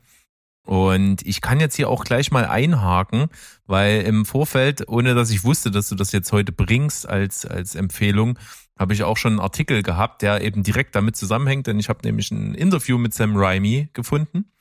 [0.66, 3.28] Und ich kann jetzt hier auch gleich mal einhaken,
[3.68, 7.74] weil im Vorfeld, ohne dass ich wusste, dass du das jetzt heute bringst als, als
[7.74, 8.38] Empfehlung,
[8.78, 12.02] habe ich auch schon einen Artikel gehabt, der eben direkt damit zusammenhängt, denn ich habe
[12.04, 14.52] nämlich ein Interview mit Sam Raimi gefunden.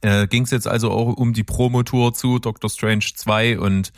[0.00, 3.92] Äh, Ging es jetzt also auch um die Promotour zu Doctor Strange 2 und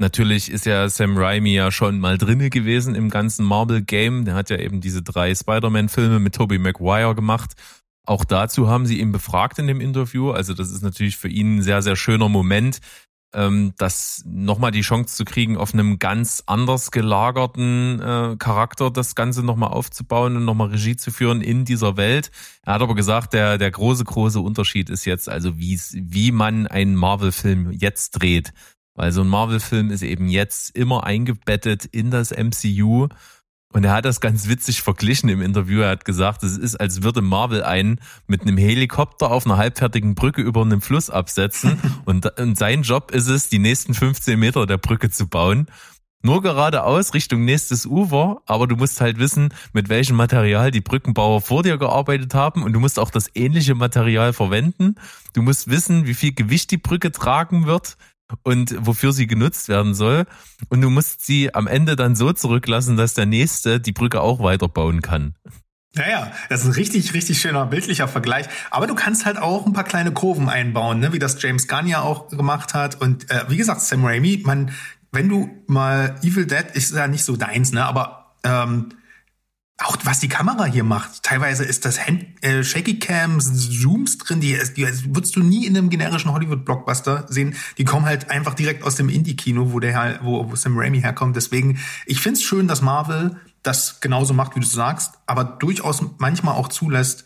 [0.00, 4.24] Natürlich ist ja Sam Raimi ja schon mal drinne gewesen im ganzen Marvel-Game.
[4.24, 7.52] Der hat ja eben diese drei Spider-Man-Filme mit Tobey Maguire gemacht.
[8.06, 10.30] Auch dazu haben sie ihn befragt in dem Interview.
[10.30, 12.80] Also das ist natürlich für ihn ein sehr, sehr schöner Moment,
[13.34, 19.14] ähm, das nochmal die Chance zu kriegen, auf einem ganz anders gelagerten äh, Charakter das
[19.14, 22.30] Ganze nochmal aufzubauen und nochmal Regie zu führen in dieser Welt.
[22.64, 26.66] Er hat aber gesagt, der, der große, große Unterschied ist jetzt also, wie wie man
[26.66, 28.54] einen Marvel-Film jetzt dreht.
[29.00, 33.08] Weil so ein Marvel-Film ist eben jetzt immer eingebettet in das MCU.
[33.72, 35.80] Und er hat das ganz witzig verglichen im Interview.
[35.80, 40.14] Er hat gesagt, es ist, als würde Marvel einen mit einem Helikopter auf einer halbfertigen
[40.14, 41.78] Brücke über einem Fluss absetzen.
[42.04, 45.68] und, und sein Job ist es, die nächsten 15 Meter der Brücke zu bauen.
[46.22, 51.40] Nur geradeaus Richtung nächstes Ufer, aber du musst halt wissen, mit welchem Material die Brückenbauer
[51.40, 54.96] vor dir gearbeitet haben und du musst auch das ähnliche Material verwenden.
[55.32, 57.96] Du musst wissen, wie viel Gewicht die Brücke tragen wird
[58.42, 60.24] und wofür sie genutzt werden soll.
[60.68, 64.40] Und du musst sie am Ende dann so zurücklassen, dass der Nächste die Brücke auch
[64.40, 65.34] weiterbauen kann.
[65.96, 68.46] Ja, ja, das ist ein richtig, richtig schöner bildlicher Vergleich.
[68.70, 71.12] Aber du kannst halt auch ein paar kleine Kurven einbauen, ne?
[71.12, 73.00] wie das James Gunn ja auch gemacht hat.
[73.00, 74.70] Und äh, wie gesagt, Sam Raimi, man,
[75.10, 77.84] wenn du mal Evil Dead ist ja nicht so deins, ne?
[77.84, 78.90] Aber ähm,
[79.84, 81.22] auch was die Kamera hier macht.
[81.22, 85.76] Teilweise ist das Hand, äh, Shaky Cam, Zooms drin, die, die würdest du nie in
[85.76, 87.54] einem generischen Hollywood-Blockbuster sehen.
[87.78, 91.34] Die kommen halt einfach direkt aus dem Indie-Kino, wo der wo, wo Sam Raimi herkommt.
[91.36, 96.54] Deswegen, ich find's schön, dass Marvel das genauso macht, wie du sagst, aber durchaus manchmal
[96.54, 97.24] auch zulässt,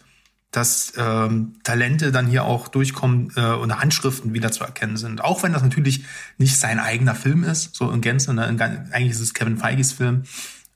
[0.51, 5.23] dass ähm, Talente dann hier auch durchkommen äh, und Handschriften wieder zu erkennen sind.
[5.23, 6.05] Auch wenn das natürlich
[6.39, 8.33] nicht sein eigener Film ist, so in Gänze.
[8.33, 8.45] Ne?
[8.93, 10.23] Eigentlich ist es Kevin Feiges Film,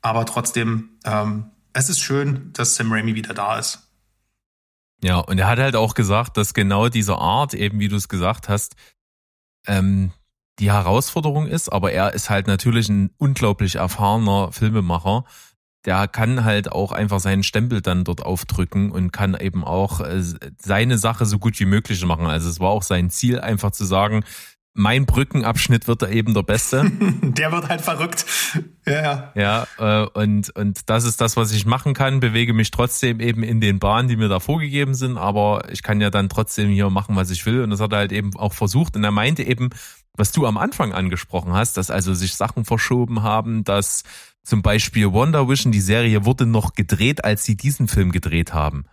[0.03, 1.47] aber trotzdem ähm,
[1.79, 3.89] es ist schön, dass Sam Raimi wieder da ist.
[5.03, 8.09] Ja, und er hat halt auch gesagt, dass genau diese Art, eben wie du es
[8.09, 8.75] gesagt hast,
[9.67, 10.11] ähm,
[10.59, 15.25] die Herausforderung ist, aber er ist halt natürlich ein unglaublich erfahrener Filmemacher.
[15.85, 20.21] Der kann halt auch einfach seinen Stempel dann dort aufdrücken und kann eben auch äh,
[20.61, 22.27] seine Sache so gut wie möglich machen.
[22.27, 24.25] Also es war auch sein Ziel, einfach zu sagen,
[24.79, 26.91] mein Brückenabschnitt wird da eben der beste.
[27.23, 28.25] der wird halt verrückt.
[28.87, 29.67] Ja, ja.
[29.79, 33.43] Ja, äh, und, und das ist das, was ich machen kann, bewege mich trotzdem eben
[33.43, 36.89] in den Bahnen, die mir da vorgegeben sind, aber ich kann ja dann trotzdem hier
[36.91, 37.63] machen, was ich will.
[37.63, 38.97] Und das hat er halt eben auch versucht.
[38.97, 39.71] Und er meinte eben,
[40.15, 44.05] was du am Anfang angesprochen hast, dass also sich Sachen verschoben haben, dass
[44.45, 48.87] zum Beispiel Wonder Vision, die Serie wurde noch gedreht, als sie diesen Film gedreht haben.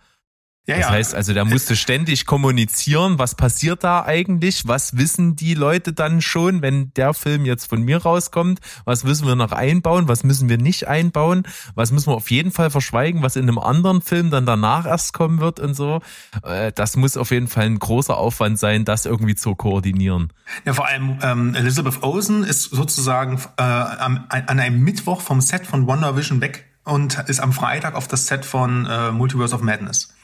[0.66, 0.90] Ja, das ja.
[0.90, 6.20] heißt also, der musste ständig kommunizieren, was passiert da eigentlich, was wissen die Leute dann
[6.20, 10.48] schon, wenn der Film jetzt von mir rauskommt, was müssen wir noch einbauen, was müssen
[10.48, 11.44] wir nicht einbauen,
[11.76, 15.12] was müssen wir auf jeden Fall verschweigen, was in einem anderen Film dann danach erst
[15.12, 16.00] kommen wird und so.
[16.42, 20.32] Äh, das muss auf jeden Fall ein großer Aufwand sein, das irgendwie zu koordinieren.
[20.64, 25.86] Ja, vor allem ähm, Elizabeth Olsen ist sozusagen äh, an einem Mittwoch vom Set von
[25.86, 30.15] Wonder Vision weg und ist am Freitag auf das Set von äh, Multiverse of Madness.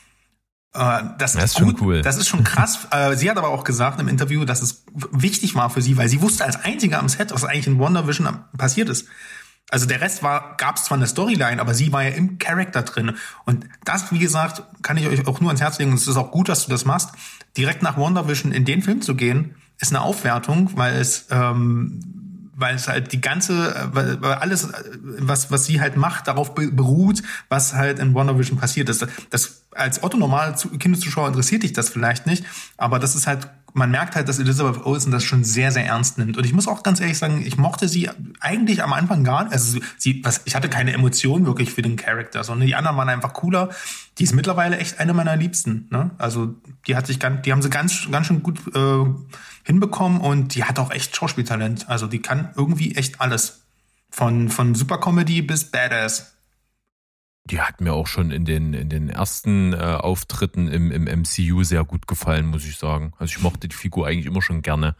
[0.75, 2.03] Äh, das, das ist schon cool.
[2.03, 2.81] Das ist schon krass.
[2.93, 6.09] Äh, sie hat aber auch gesagt im Interview, dass es wichtig war für sie, weil
[6.09, 9.09] sie wusste als einzige am Set, was eigentlich in Wonder Vision passiert ist.
[9.71, 12.83] Also der Rest war, gab es zwar eine Storyline, aber sie war ja im Charakter
[12.83, 13.17] drin.
[13.47, 15.93] Und das, wie gesagt, kann ich euch auch nur ans Herz legen.
[15.93, 17.11] Und es ist auch gut, dass du das machst.
[17.57, 22.22] Direkt nach Wonder Vision in den Film zu gehen, ist eine Aufwertung, weil es ähm,
[22.62, 24.68] weil es halt die ganze, weil, weil alles,
[25.18, 29.07] was, was sie halt macht, darauf beruht, was halt in Wonder Vision passiert ist.
[29.29, 32.44] Das, als Otto normal Kinderzuschauer interessiert dich das vielleicht nicht,
[32.79, 36.19] aber das ist halt, man merkt halt, dass Elizabeth Olsen das schon sehr, sehr ernst
[36.19, 36.37] nimmt.
[36.37, 39.53] Und ich muss auch ganz ehrlich sagen, ich mochte sie eigentlich am Anfang gar nicht.
[39.53, 43.09] Also sie, was, ich hatte keine Emotion wirklich für den Charakter, sondern die anderen waren
[43.09, 43.71] einfach cooler.
[44.19, 45.89] Die ist mittlerweile echt eine meiner Liebsten.
[45.91, 46.11] Ne?
[46.19, 46.55] Also
[46.87, 49.05] die hat sich ganz, die haben sie ganz, ganz schön gut äh,
[49.65, 51.89] hinbekommen und die hat auch echt Schauspieltalent.
[51.89, 53.61] Also die kann irgendwie echt alles.
[54.15, 56.35] Von, von Supercomedy bis Badass.
[57.45, 61.65] Die hat mir auch schon in den, in den ersten äh, Auftritten im, im MCU
[61.65, 63.13] sehr gut gefallen, muss ich sagen.
[63.19, 64.95] Also ich mochte die Figur eigentlich immer schon gerne.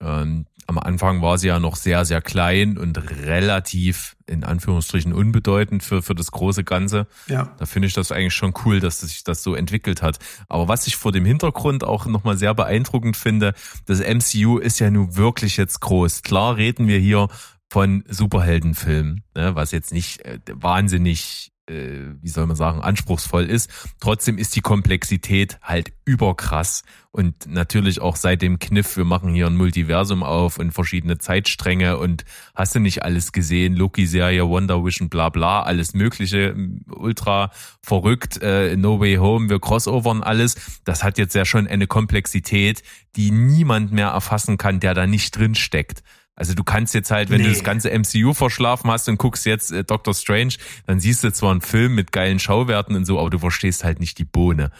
[0.00, 5.82] Ähm, am Anfang war sie ja noch sehr, sehr klein und relativ, in Anführungsstrichen, unbedeutend
[5.82, 7.06] für, für das große Ganze.
[7.26, 7.54] Ja.
[7.58, 10.18] Da finde ich das eigentlich schon cool, dass sich das so entwickelt hat.
[10.48, 13.54] Aber was ich vor dem Hintergrund auch nochmal sehr beeindruckend finde,
[13.86, 16.22] das MCU ist ja nun wirklich jetzt groß.
[16.22, 17.28] Klar reden wir hier
[17.68, 23.70] von Superheldenfilmen, ne, was jetzt nicht äh, wahnsinnig wie soll man sagen, anspruchsvoll ist.
[24.00, 29.46] Trotzdem ist die Komplexität halt überkrass und natürlich auch seit dem Kniff, wir machen hier
[29.46, 35.08] ein Multiversum auf und verschiedene Zeitstränge und hast du nicht alles gesehen, Loki-Serie, Wonder Vision,
[35.08, 36.56] bla bla, alles mögliche,
[36.88, 40.56] ultra verrückt, äh, No Way Home, wir crossovern alles.
[40.84, 42.82] Das hat jetzt ja schon eine Komplexität,
[43.14, 46.02] die niemand mehr erfassen kann, der da nicht drin steckt.
[46.34, 47.48] Also du kannst jetzt halt, wenn nee.
[47.48, 50.54] du das ganze MCU verschlafen hast und guckst jetzt äh, Doctor Strange,
[50.86, 54.00] dann siehst du zwar einen Film mit geilen Schauwerten und so, aber du verstehst halt
[54.00, 54.70] nicht die Bohne.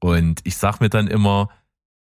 [0.00, 1.48] Und ich sag mir dann immer,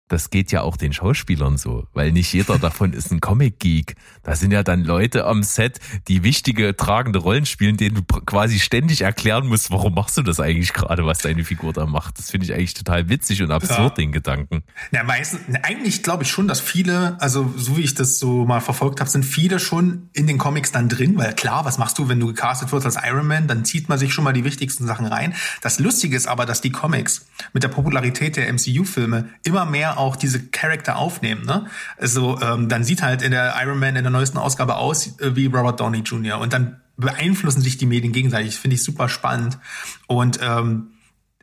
[0.09, 3.95] das geht ja auch den Schauspielern so, weil nicht jeder davon ist ein Comic-Geek.
[4.23, 8.59] Da sind ja dann Leute am Set, die wichtige, tragende Rollen spielen, denen du quasi
[8.59, 12.19] ständig erklären musst, warum machst du das eigentlich gerade, was deine Figur da macht.
[12.19, 13.91] Das finde ich eigentlich total witzig und absurd, ja.
[13.91, 14.63] den Gedanken.
[14.91, 18.61] Ja, meistens, eigentlich glaube ich schon, dass viele, also so wie ich das so mal
[18.61, 22.09] verfolgt habe, sind viele schon in den Comics dann drin, weil klar, was machst du,
[22.09, 24.87] wenn du gecastet wirst als Iron Man, dann zieht man sich schon mal die wichtigsten
[24.87, 25.35] Sachen rein.
[25.61, 30.17] Das Lustige ist aber, dass die Comics mit der Popularität der MCU-Filme immer mehr auch
[30.17, 31.45] diese Charakter aufnehmen.
[31.45, 31.67] Ne?
[31.99, 35.37] Also ähm, dann sieht halt in der Iron Man in der neuesten Ausgabe aus äh,
[35.37, 36.39] wie Robert Downey Jr.
[36.39, 38.59] Und dann beeinflussen sich die Medien gegenseitig.
[38.59, 39.59] Finde ich super spannend.
[40.07, 40.93] Und ähm,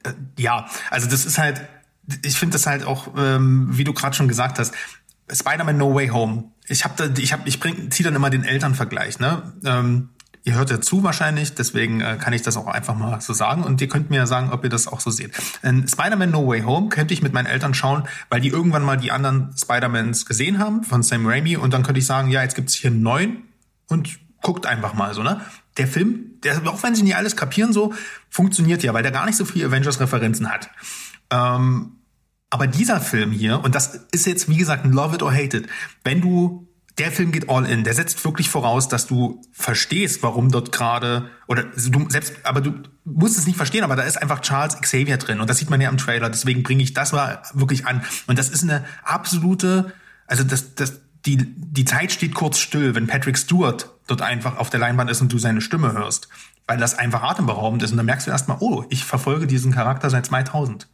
[0.03, 1.61] äh, ja, also das ist halt,
[2.23, 4.73] ich finde das halt auch, ähm, wie du gerade schon gesagt hast,
[5.31, 6.51] Spider-Man No Way Home.
[6.67, 9.19] Ich habe ich habe, ich bring, ziehe dann immer den Elternvergleich.
[9.19, 9.53] Ne?
[9.63, 10.09] Ähm,
[10.45, 13.63] Ihr hört ja zu wahrscheinlich, deswegen äh, kann ich das auch einfach mal so sagen
[13.63, 15.31] und ihr könnt mir ja sagen, ob ihr das auch so seht.
[15.63, 18.95] In Spider-Man No Way Home könnte ich mit meinen Eltern schauen, weil die irgendwann mal
[18.95, 22.53] die anderen Spider-Mans gesehen haben von Sam Raimi und dann könnte ich sagen, ja, jetzt
[22.53, 23.37] gibt's hier einen neuen
[23.87, 25.41] und guckt einfach mal so, ne?
[25.77, 27.95] Der Film, der, auch wenn sie nicht alles kapieren, so,
[28.29, 30.69] funktioniert ja, weil der gar nicht so viele Avengers-Referenzen hat.
[31.31, 31.93] Ähm,
[32.51, 35.57] aber dieser Film hier, und das ist jetzt, wie gesagt, ein Love it or hate
[35.57, 35.67] it,
[36.03, 36.64] wenn du
[36.97, 37.83] der Film geht all in.
[37.83, 42.73] Der setzt wirklich voraus, dass du verstehst, warum dort gerade oder du selbst, aber du
[43.03, 45.81] musst es nicht verstehen, aber da ist einfach Charles Xavier drin und das sieht man
[45.81, 46.29] ja im Trailer.
[46.29, 49.93] Deswegen bringe ich das mal wirklich an und das ist eine absolute,
[50.27, 54.69] also das, das die die Zeit steht kurz still, wenn Patrick Stewart dort einfach auf
[54.69, 56.29] der Leinwand ist und du seine Stimme hörst,
[56.67, 60.09] weil das einfach atemberaubend ist und dann merkst du erstmal, oh, ich verfolge diesen Charakter
[60.09, 60.87] seit 2000.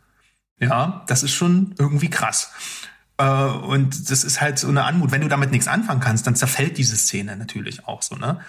[0.59, 2.51] Ja, das ist schon irgendwie krass.
[3.17, 5.11] Äh, und das ist halt so eine Anmut.
[5.11, 8.39] Wenn du damit nichts anfangen kannst, dann zerfällt diese Szene natürlich auch so, ne?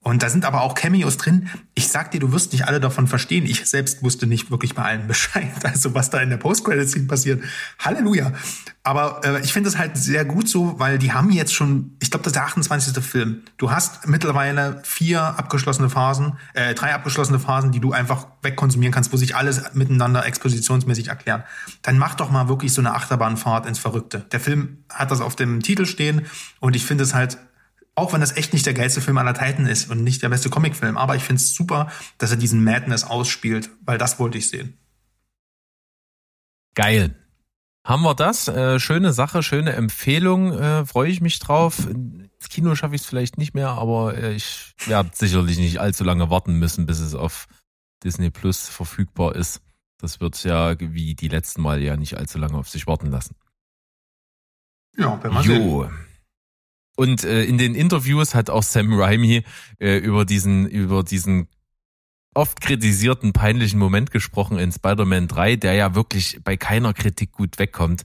[0.00, 1.48] Und da sind aber auch Cameos drin.
[1.74, 3.44] Ich sag dir, du wirst nicht alle davon verstehen.
[3.44, 5.52] Ich selbst wusste nicht wirklich bei allen Bescheid.
[5.64, 7.42] Also was da in der Post-Credit-Scene passiert.
[7.80, 8.32] Halleluja.
[8.84, 12.10] Aber äh, ich finde es halt sehr gut so, weil die haben jetzt schon, ich
[12.10, 13.04] glaube, das ist der 28.
[13.04, 13.42] Film.
[13.58, 19.12] Du hast mittlerweile vier abgeschlossene Phasen, äh, drei abgeschlossene Phasen, die du einfach wegkonsumieren kannst,
[19.12, 21.42] wo sich alles miteinander expositionsmäßig erklären.
[21.82, 24.20] Dann mach doch mal wirklich so eine Achterbahnfahrt ins Verrückte.
[24.32, 26.26] Der Film hat das auf dem Titel stehen
[26.60, 27.36] und ich finde es halt
[27.98, 30.50] auch wenn das echt nicht der geilste Film aller Zeiten ist und nicht der beste
[30.50, 34.48] Comicfilm, aber ich finde es super, dass er diesen Madness ausspielt, weil das wollte ich
[34.48, 34.78] sehen.
[36.74, 37.14] Geil.
[37.84, 38.48] Haben wir das?
[38.48, 40.52] Äh, schöne Sache, schöne Empfehlung.
[40.52, 41.86] Äh, Freue ich mich drauf.
[41.88, 46.04] Ins Kino schaffe ich es vielleicht nicht mehr, aber äh, ich werde sicherlich nicht allzu
[46.04, 47.46] lange warten müssen, bis es auf
[48.04, 49.60] Disney Plus verfügbar ist.
[49.98, 53.34] Das wird ja wie die letzten Mal ja nicht allzu lange auf sich warten lassen.
[54.96, 55.82] Ja, wenn man jo.
[55.84, 56.07] Sehen.
[56.98, 59.44] Und äh, in den Interviews hat auch Sam Raimi
[59.78, 61.46] äh, über diesen über diesen
[62.34, 67.60] oft kritisierten peinlichen Moment gesprochen in Spider-Man 3, der ja wirklich bei keiner Kritik gut
[67.60, 68.04] wegkommt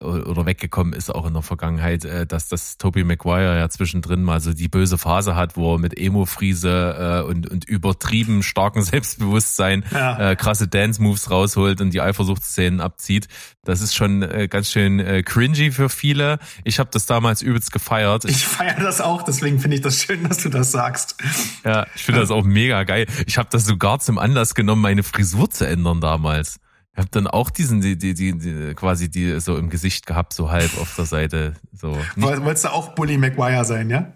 [0.00, 4.40] oder weggekommen ist auch in der Vergangenheit, äh, dass das Tobey Maguire ja zwischendrin mal
[4.40, 9.84] so die böse Phase hat, wo er mit Emo-Friese äh, und, und übertrieben starkem Selbstbewusstsein
[9.90, 10.32] ja.
[10.32, 13.28] äh, krasse Dance-Moves rausholt und die Eifersuchtsszenen abzieht.
[13.64, 16.40] Das ist schon äh, ganz schön äh, cringy für viele.
[16.64, 18.26] Ich habe das damals übelst gefeiert.
[18.26, 21.16] Ich feiere das auch, deswegen finde ich das schön, dass du das sagst.
[21.64, 23.06] Ja, ich finde das auch mega geil.
[23.26, 26.60] Ich habe das sogar zum Anlass genommen, meine Frisur zu ändern damals.
[26.96, 30.32] Ich habe dann auch diesen, die, die, die, die, quasi die so im Gesicht gehabt,
[30.32, 31.52] so halb auf der Seite.
[31.74, 31.94] So.
[32.16, 34.14] Wolltest du auch Bully Maguire sein, ja?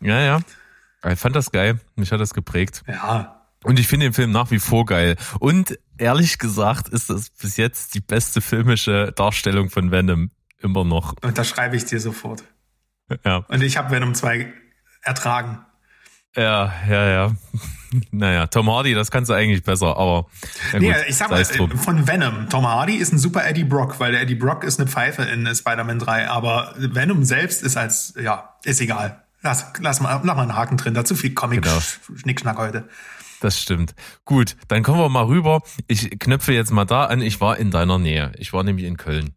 [0.00, 0.40] Ja, ja.
[1.06, 1.78] Ich fand das geil.
[1.96, 2.82] Mich hat das geprägt.
[2.88, 3.44] Ja.
[3.62, 5.16] Und ich finde den Film nach wie vor geil.
[5.38, 10.30] Und ehrlich gesagt ist das bis jetzt die beste filmische Darstellung von Venom.
[10.60, 11.14] Immer noch.
[11.22, 12.42] Und da schreibe ich dir sofort.
[13.22, 13.44] Ja.
[13.48, 14.50] Und ich habe Venom 2
[15.02, 15.58] ertragen.
[16.36, 17.32] Ja, ja, ja.
[18.10, 20.26] Naja, Tom Hardy, das kannst du eigentlich besser, aber.
[20.74, 22.48] Ja nee, ich sag mal, von Venom.
[22.50, 25.46] Tom Hardy ist ein super Eddie Brock, weil der Eddie Brock ist eine Pfeife in
[25.46, 29.24] Spider-Man 3, aber Venom selbst ist als, ja, ist egal.
[29.40, 32.66] Lass, lass mal, mach mal einen Haken drin, da zu viel Comic-Schnickschnack genau.
[32.66, 32.88] heute.
[33.40, 33.94] Das stimmt.
[34.24, 35.62] Gut, dann kommen wir mal rüber.
[35.86, 37.22] Ich knöpfe jetzt mal da an.
[37.22, 38.32] Ich war in deiner Nähe.
[38.36, 39.34] Ich war nämlich in Köln.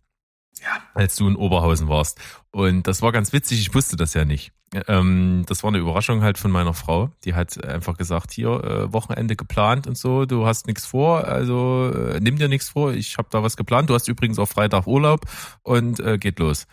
[0.62, 0.82] Ja.
[0.94, 2.20] Als du in Oberhausen warst.
[2.52, 3.62] Und das war ganz witzig.
[3.62, 4.52] Ich wusste das ja nicht.
[4.88, 7.12] Ähm, das war eine Überraschung halt von meiner Frau.
[7.26, 11.92] Die hat einfach gesagt, hier, äh, Wochenende geplant und so, du hast nichts vor, also
[11.94, 13.90] äh, nimm dir nichts vor, ich habe da was geplant.
[13.90, 15.26] Du hast übrigens auch Freitag Urlaub
[15.64, 16.68] und äh, geht los.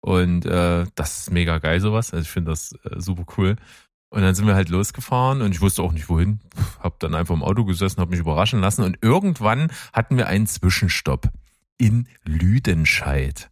[0.00, 2.12] Und äh, das ist mega geil sowas.
[2.12, 3.56] Also ich finde das äh, super cool.
[4.10, 6.40] Und dann sind wir halt losgefahren und ich wusste auch nicht wohin.
[6.78, 10.46] Hab dann einfach im Auto gesessen, hab mich überraschen lassen und irgendwann hatten wir einen
[10.46, 11.30] Zwischenstopp
[11.78, 13.50] in Lüdenscheid.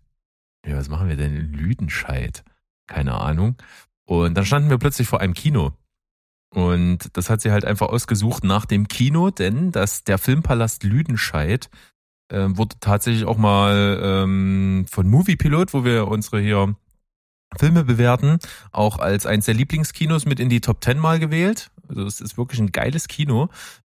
[0.66, 2.44] Ja, was machen wir denn in Lüdenscheid?
[2.86, 3.56] Keine Ahnung.
[4.06, 5.72] Und dann standen wir plötzlich vor einem Kino.
[6.54, 11.70] Und das hat sie halt einfach ausgesucht nach dem Kino, denn das, der Filmpalast Lüdenscheid
[12.28, 16.74] äh, wurde tatsächlich auch mal ähm, von Movie Pilot, wo wir unsere hier
[17.58, 18.38] Filme bewerten,
[18.70, 21.70] auch als eins der Lieblingskinos mit in die Top Ten mal gewählt.
[21.88, 23.48] Also es ist wirklich ein geiles Kino.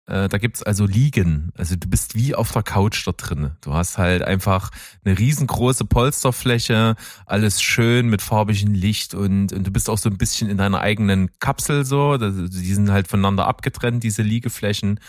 [0.07, 1.51] Äh, da gibt's also Liegen.
[1.57, 3.51] Also du bist wie auf der Couch da drin.
[3.61, 4.71] Du hast halt einfach
[5.03, 10.17] eine riesengroße Polsterfläche, alles schön mit farbigem Licht und, und du bist auch so ein
[10.17, 12.17] bisschen in deiner eigenen Kapsel so.
[12.17, 14.99] Die sind halt voneinander abgetrennt, diese Liegeflächen.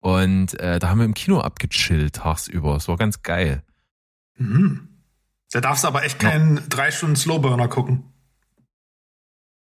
[0.00, 2.76] Und äh, da haben wir im Kino abgechillt tagsüber.
[2.76, 3.62] Es war ganz geil.
[4.38, 4.88] Mhm.
[5.52, 6.62] Da darfst du aber echt keinen ja.
[6.68, 8.04] drei Stunden Slowburner gucken.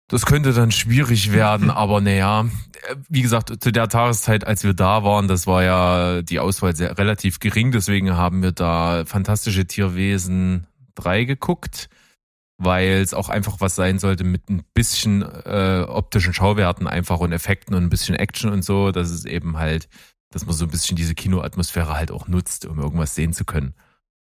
[0.08, 2.46] Das könnte dann schwierig werden, aber naja,
[3.10, 6.98] wie gesagt, zu der Tageszeit, als wir da waren, das war ja die Auswahl sehr
[6.98, 11.90] relativ gering, deswegen haben wir da fantastische Tierwesen 3 geguckt,
[12.58, 17.32] weil es auch einfach was sein sollte mit ein bisschen äh, optischen Schauwerten einfach und
[17.32, 19.90] Effekten und ein bisschen Action und so, dass es eben halt,
[20.32, 23.74] dass man so ein bisschen diese Kinoatmosphäre halt auch nutzt, um irgendwas sehen zu können.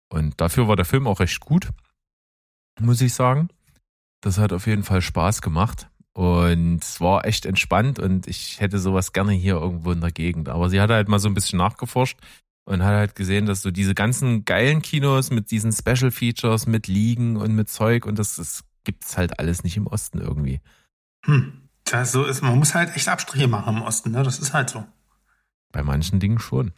[0.08, 1.70] Und dafür war der Film auch recht gut,
[2.78, 3.48] muss ich sagen.
[4.22, 5.88] Das hat auf jeden Fall Spaß gemacht.
[6.14, 10.48] Und es war echt entspannt und ich hätte sowas gerne hier irgendwo in der Gegend.
[10.48, 12.18] Aber sie hat halt mal so ein bisschen nachgeforscht
[12.64, 16.86] und hat halt gesehen, dass so diese ganzen geilen Kinos mit diesen Special Features, mit
[16.86, 20.60] Liegen und mit Zeug und das, das gibt's halt alles nicht im Osten irgendwie.
[21.24, 21.62] Hm.
[21.84, 24.22] Das so ist, man muss halt echt Abstriche machen im Osten, ne?
[24.22, 24.86] Das ist halt so.
[25.72, 26.72] Bei manchen Dingen schon.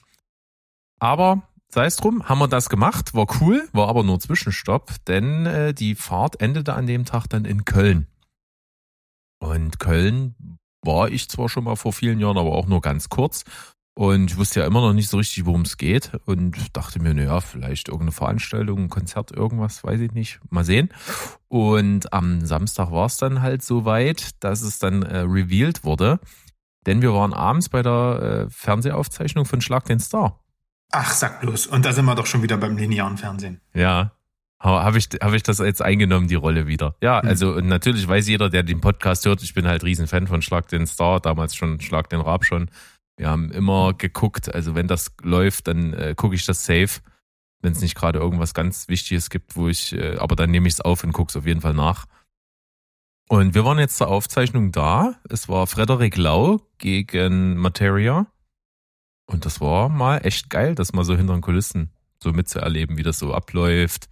[0.98, 1.42] Aber
[1.74, 5.74] sei es drum, haben wir das gemacht, war cool, war aber nur Zwischenstopp, denn äh,
[5.74, 8.06] die Fahrt endete an dem Tag dann in Köln.
[9.40, 10.34] Und Köln
[10.82, 13.44] war ich zwar schon mal vor vielen Jahren, aber auch nur ganz kurz.
[13.96, 16.12] Und ich wusste ja immer noch nicht so richtig, worum es geht.
[16.26, 20.40] Und dachte mir, naja, vielleicht irgendeine Veranstaltung, ein Konzert, irgendwas, weiß ich nicht.
[20.50, 20.90] Mal sehen.
[21.48, 26.18] Und am Samstag war es dann halt so weit, dass es dann äh, revealed wurde.
[26.86, 30.43] Denn wir waren abends bei der äh, Fernsehaufzeichnung von Schlag den Star.
[30.96, 31.66] Ach, sag bloß.
[31.66, 33.60] Und da sind wir doch schon wieder beim linearen Fernsehen.
[33.74, 34.12] Ja,
[34.60, 36.94] habe ich, hab ich das jetzt eingenommen, die Rolle wieder.
[37.02, 37.28] Ja, mhm.
[37.28, 40.86] also natürlich weiß jeder, der den Podcast hört, ich bin halt Riesenfan von Schlag den
[40.86, 42.70] Star, damals schon Schlag den Rab schon.
[43.16, 47.00] Wir haben immer geguckt, also wenn das läuft, dann äh, gucke ich das safe.
[47.60, 50.74] Wenn es nicht gerade irgendwas ganz Wichtiges gibt, wo ich, äh, aber dann nehme ich
[50.74, 52.06] es auf und gucke es auf jeden Fall nach.
[53.28, 55.16] Und wir waren jetzt zur Aufzeichnung da.
[55.28, 58.26] Es war Frederik Lau gegen Materia.
[59.26, 61.90] Und das war mal echt geil, das mal so hinter den Kulissen
[62.22, 64.08] so mitzuerleben, wie das so abläuft,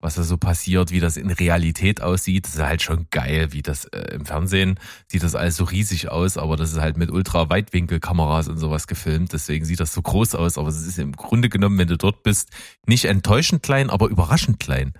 [0.00, 2.46] was da so passiert, wie das in Realität aussieht.
[2.46, 6.10] Das ist halt schon geil, wie das äh, im Fernsehen sieht das alles so riesig
[6.10, 9.32] aus, aber das ist halt mit Ultra-Weitwinkelkameras und sowas gefilmt.
[9.32, 12.22] Deswegen sieht das so groß aus, aber es ist im Grunde genommen, wenn du dort
[12.24, 12.50] bist,
[12.86, 14.92] nicht enttäuschend klein, aber überraschend klein.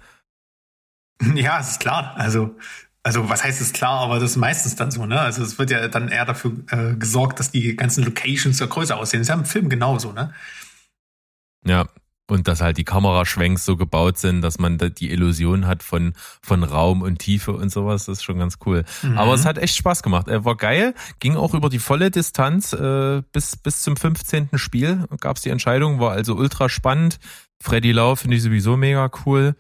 [1.37, 2.17] Ja, ist klar.
[2.17, 2.57] Also
[3.05, 5.21] Also was heißt es klar, aber das ist meistens dann so, ne?
[5.21, 8.97] Also es wird ja dann eher dafür äh, gesorgt, dass die ganzen Locations ja größer
[8.97, 9.21] aussehen.
[9.21, 10.33] Das ist ja im Film genauso, ne?
[11.65, 11.87] Ja,
[12.29, 16.15] und dass halt die Kameraschwenks so gebaut sind, dass man da die Illusion hat von,
[16.41, 18.85] von Raum und Tiefe und sowas, das ist schon ganz cool.
[19.03, 19.19] Mhm.
[19.19, 20.29] Aber es hat echt Spaß gemacht.
[20.29, 24.51] Er war geil, ging auch über die volle Distanz äh, bis, bis zum 15.
[24.55, 27.19] Spiel gab es die Entscheidung, war also ultra spannend.
[27.61, 29.55] Freddy Lau finde ich sowieso mega cool.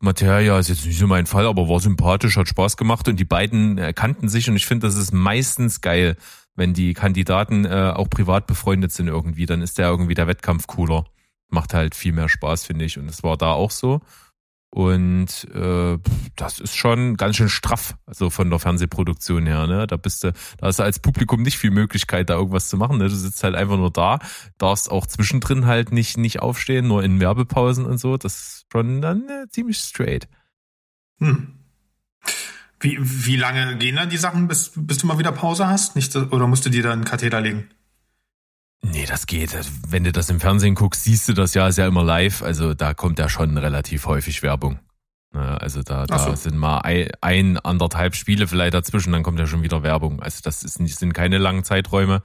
[0.00, 3.24] Materia ist jetzt nicht so mein Fall, aber war sympathisch, hat Spaß gemacht und die
[3.24, 6.16] beiden erkannten sich und ich finde, das ist meistens geil,
[6.56, 10.66] wenn die Kandidaten äh, auch privat befreundet sind irgendwie, dann ist der irgendwie der Wettkampf
[10.66, 11.04] cooler
[11.50, 12.98] macht halt viel mehr Spaß, finde ich.
[12.98, 14.00] Und es war da auch so.
[14.72, 15.98] Und äh,
[16.36, 19.66] das ist schon ganz schön straff, also von der Fernsehproduktion her.
[19.66, 19.88] Ne?
[19.88, 22.98] Da bist du, da hast du als Publikum nicht viel Möglichkeit, da irgendwas zu machen.
[22.98, 23.08] Ne?
[23.08, 24.20] Du sitzt halt einfach nur da,
[24.58, 28.16] darfst auch zwischendrin halt nicht, nicht aufstehen, nur in Werbepausen und so.
[28.16, 30.28] Das ist schon dann äh, ziemlich straight.
[31.18, 31.56] Hm.
[32.78, 35.96] Wie, wie lange gehen dann die Sachen, bis, bis du mal wieder Pause hast?
[35.96, 37.68] Nicht, oder musst du dir dann einen Katheter legen?
[38.82, 39.56] Nee, das geht.
[39.88, 42.42] Wenn du das im Fernsehen guckst, siehst du das ja, ist ja immer live.
[42.42, 44.78] Also da kommt ja schon relativ häufig Werbung.
[45.32, 46.34] Also da, da so.
[46.34, 50.20] sind mal ein, anderthalb Spiele vielleicht dazwischen, dann kommt ja schon wieder Werbung.
[50.20, 52.22] Also das ist nicht, sind keine langen Zeiträume.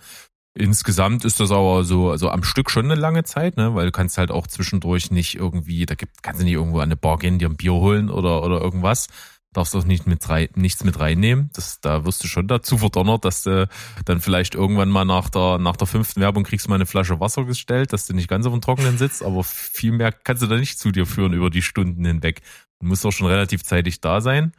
[0.57, 3.75] Insgesamt ist das aber so, also am Stück schon eine lange Zeit, ne?
[3.75, 6.83] Weil du kannst halt auch zwischendurch nicht irgendwie, da gibt, kannst du nicht irgendwo an
[6.83, 9.07] eine Bar gehen, dir ein Bier holen oder, oder irgendwas
[9.55, 11.49] darfst auch nicht mit rein, nichts mit reinnehmen.
[11.53, 13.67] Das, da wirst du schon dazu verdonnert, dass du
[14.05, 17.19] dann vielleicht irgendwann mal nach der, nach der fünften Werbung kriegst du mal eine Flasche
[17.19, 20.47] Wasser gestellt, dass du nicht ganz auf dem Trockenen sitzt, aber viel mehr kannst du
[20.47, 22.41] da nicht zu dir führen über die Stunden hinweg.
[22.79, 24.51] Du musst auch schon relativ zeitig da sein.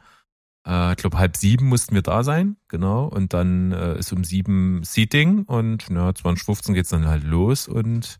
[0.67, 3.05] Äh, ich glaube, halb sieben mussten wir da sein, genau.
[3.05, 8.19] Und dann äh, ist um sieben Seating und ja, 2015 geht's dann halt los und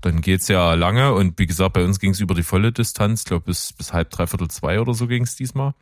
[0.00, 3.26] dann geht's ja lange und wie gesagt, bei uns ging's über die volle Distanz, ich
[3.26, 5.74] glaube bis, bis halb, dreiviertel zwei oder so ging's diesmal.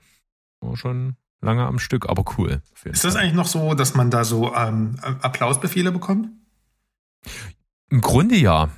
[0.74, 2.60] Schon lange am Stück, aber cool.
[2.84, 6.28] Ist das eigentlich noch so, dass man da so ähm, Applausbefehle bekommt?
[7.88, 8.68] Im Grunde ja.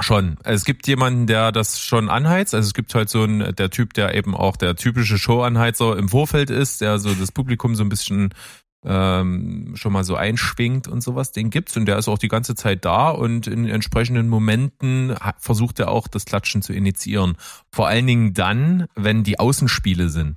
[0.00, 0.38] Schon.
[0.42, 2.52] Es gibt jemanden, der das schon anheizt.
[2.52, 6.08] Also es gibt halt so einen, der Typ, der eben auch der typische Show-Anheizer im
[6.08, 8.34] Vorfeld ist, der so das Publikum so ein bisschen
[8.84, 11.30] ähm, schon mal so einschwingt und sowas.
[11.30, 15.78] Den gibt's und der ist auch die ganze Zeit da und in entsprechenden Momenten versucht
[15.78, 17.36] er auch das Klatschen zu initiieren.
[17.72, 20.36] Vor allen Dingen dann, wenn die Außenspiele sind.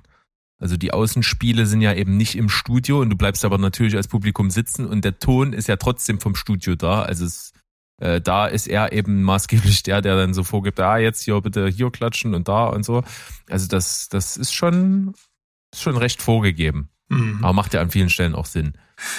[0.58, 4.08] Also die Außenspiele sind ja eben nicht im Studio und du bleibst aber natürlich als
[4.08, 7.02] Publikum sitzen und der Ton ist ja trotzdem vom Studio da.
[7.02, 7.52] Also es,
[8.00, 11.68] äh, da ist er eben maßgeblich der, der dann so vorgibt, ah, jetzt hier bitte
[11.68, 13.04] hier klatschen und da und so.
[13.48, 15.14] Also das, das ist schon,
[15.72, 16.88] ist schon recht vorgegeben.
[17.08, 17.38] Mhm.
[17.42, 18.72] Aber macht ja an vielen Stellen auch Sinn.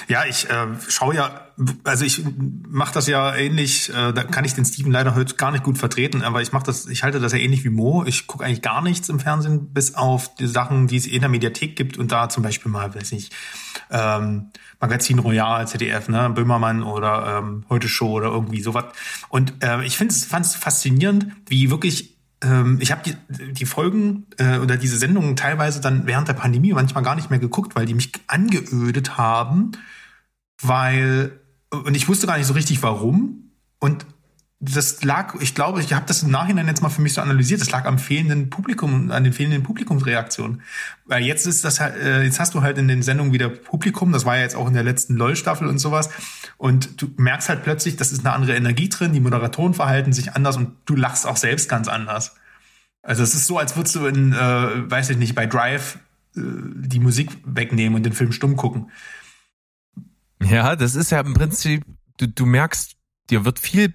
[0.07, 1.47] Ja, ich äh, schaue ja,
[1.83, 2.23] also ich
[2.67, 5.77] mache das ja ähnlich, äh, da kann ich den Steven leider heute gar nicht gut
[5.77, 8.03] vertreten, aber ich mache das, ich halte das ja ähnlich wie Mo.
[8.05, 11.29] Ich gucke eigentlich gar nichts im Fernsehen, bis auf die Sachen, die es in der
[11.29, 13.33] Mediathek gibt und da zum Beispiel mal, weiß nicht,
[13.89, 18.85] ähm, Magazin Royal, ZDF, ne, Böhmermann oder ähm, Heute Show oder irgendwie sowas.
[19.29, 22.18] Und äh, ich finde fand es faszinierend, wie wirklich
[22.79, 27.03] ich habe die, die Folgen äh, oder diese Sendungen teilweise dann während der Pandemie manchmal
[27.03, 29.71] gar nicht mehr geguckt, weil die mich angeödet haben,
[30.61, 31.39] weil
[31.71, 33.51] und ich wusste gar nicht so richtig warum.
[33.79, 34.05] Und
[34.61, 37.61] das lag, ich glaube, ich habe das im Nachhinein jetzt mal für mich so analysiert,
[37.61, 40.61] das lag am fehlenden Publikum, an den fehlenden Publikumsreaktionen.
[41.05, 44.11] Weil jetzt ist das halt, äh, jetzt hast du halt in den Sendungen wieder Publikum,
[44.11, 46.09] das war ja jetzt auch in der letzten LOL-Staffel und sowas.
[46.57, 50.33] Und du merkst halt plötzlich, das ist eine andere Energie drin, die Moderatoren verhalten sich
[50.33, 52.35] anders und du lachst auch selbst ganz anders.
[53.01, 55.99] Also es ist so, als würdest du in, äh, weiß ich nicht, bei Drive
[56.35, 58.91] äh, die Musik wegnehmen und den Film stumm gucken.
[60.43, 61.85] Ja, das ist ja im Prinzip,
[62.17, 62.97] du, du merkst,
[63.29, 63.93] dir wird viel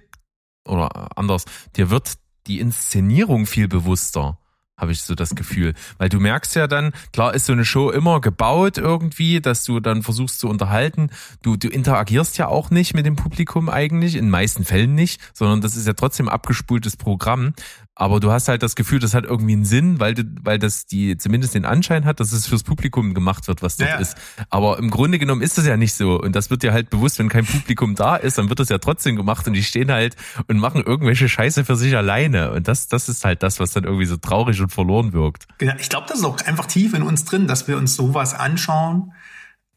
[0.65, 1.45] oder anders,
[1.75, 2.13] dir wird
[2.47, 4.37] die Inszenierung viel bewusster
[4.77, 5.73] habe ich so das Gefühl.
[5.97, 9.79] Weil du merkst ja dann, klar ist so eine Show immer gebaut irgendwie, dass du
[9.79, 11.09] dann versuchst zu unterhalten.
[11.41, 15.61] Du, du interagierst ja auch nicht mit dem Publikum eigentlich, in meisten Fällen nicht, sondern
[15.61, 17.53] das ist ja trotzdem abgespultes Programm.
[17.97, 21.17] Aber du hast halt das Gefühl, das hat irgendwie einen Sinn, weil, weil das die
[21.17, 23.95] zumindest den Anschein hat, dass es fürs Publikum gemacht wird, was dort ja.
[23.97, 24.17] ist.
[24.49, 26.19] Aber im Grunde genommen ist das ja nicht so.
[26.19, 28.79] Und das wird dir halt bewusst, wenn kein Publikum da ist, dann wird das ja
[28.79, 30.17] trotzdem gemacht und die stehen halt
[30.47, 32.51] und machen irgendwelche Scheiße für sich alleine.
[32.51, 35.47] Und das, das ist halt das, was dann irgendwie so traurig und verloren wirkt.
[35.57, 38.33] Genau, ich glaube, das ist auch einfach tief in uns drin, dass wir uns sowas
[38.33, 39.13] anschauen,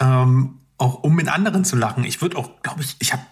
[0.01, 2.03] ähm, auch um mit anderen zu lachen.
[2.03, 3.23] Ich würde auch, glaube ich, ich habe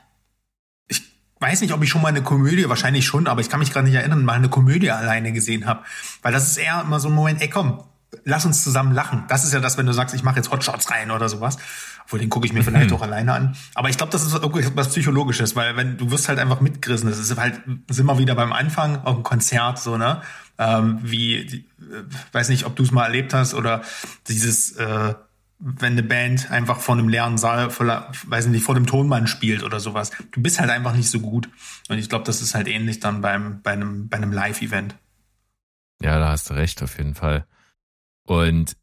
[1.40, 3.86] weiß nicht, ob ich schon mal eine Komödie, wahrscheinlich schon, aber ich kann mich gerade
[3.86, 5.82] nicht erinnern, mal eine Komödie alleine gesehen habe.
[6.22, 7.82] Weil das ist eher immer so ein Moment, ey komm,
[8.24, 9.24] lass uns zusammen lachen.
[9.28, 11.58] Das ist ja das, wenn du sagst, ich mache jetzt Hotshots rein oder sowas.
[12.04, 13.56] Obwohl, den gucke ich mir vielleicht auch alleine an.
[13.74, 17.08] Aber ich glaube, das ist irgendwie was Psychologisches, weil wenn du wirst halt einfach mitgerissen.
[17.08, 20.22] Das ist halt, sind wir wieder beim Anfang auf dem Konzert, so, ne?
[20.58, 23.82] Ähm, wie, die, äh, weiß nicht, ob du es mal erlebt hast oder
[24.26, 25.14] dieses, äh,
[25.58, 29.62] wenn eine Band einfach vor einem leeren Saal, voller, weiß nicht, vor dem Tonmann spielt
[29.62, 30.10] oder sowas.
[30.32, 31.48] Du bist halt einfach nicht so gut.
[31.88, 34.96] Und ich glaube, das ist halt ähnlich dann beim, bei einem, bei einem Live-Event.
[36.02, 37.46] Ja, da hast du recht, auf jeden Fall.
[38.26, 38.76] Und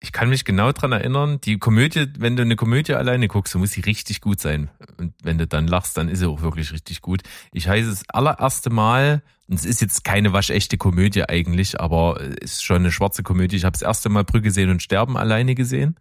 [0.00, 3.60] ich kann mich genau dran erinnern, die Komödie, wenn du eine Komödie alleine guckst, dann
[3.60, 4.70] muss sie richtig gut sein.
[4.96, 7.22] Und wenn du dann lachst, dann ist sie auch wirklich richtig gut.
[7.52, 12.54] Ich heiße das allererste Mal, und es ist jetzt keine waschechte Komödie eigentlich, aber es
[12.54, 13.56] ist schon eine schwarze Komödie.
[13.56, 15.96] Ich habe das erste Mal Brücke sehen und sterben alleine gesehen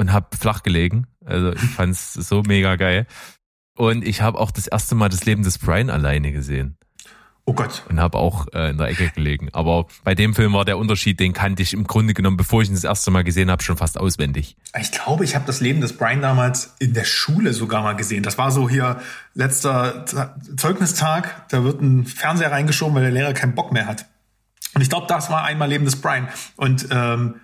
[0.00, 1.06] und habe flach gelegen.
[1.24, 3.06] Also ich fand es so mega geil.
[3.76, 6.76] Und ich habe auch das erste Mal das Leben des Brian alleine gesehen.
[7.46, 7.84] Oh Gott.
[7.88, 9.48] Und habe auch äh, in der Ecke gelegen.
[9.52, 12.68] Aber bei dem Film war der Unterschied, den kannte ich im Grunde genommen, bevor ich
[12.68, 14.56] ihn das erste Mal gesehen habe, schon fast auswendig.
[14.78, 18.22] Ich glaube, ich habe das Leben des Brian damals in der Schule sogar mal gesehen.
[18.22, 19.00] Das war so hier
[19.34, 20.04] letzter
[20.56, 21.48] Zeugnistag.
[21.48, 24.06] Da wird ein Fernseher reingeschoben, weil der Lehrer keinen Bock mehr hat.
[24.74, 26.28] Und ich glaube, das war einmal Leben des Brian.
[26.56, 27.36] Und ähm,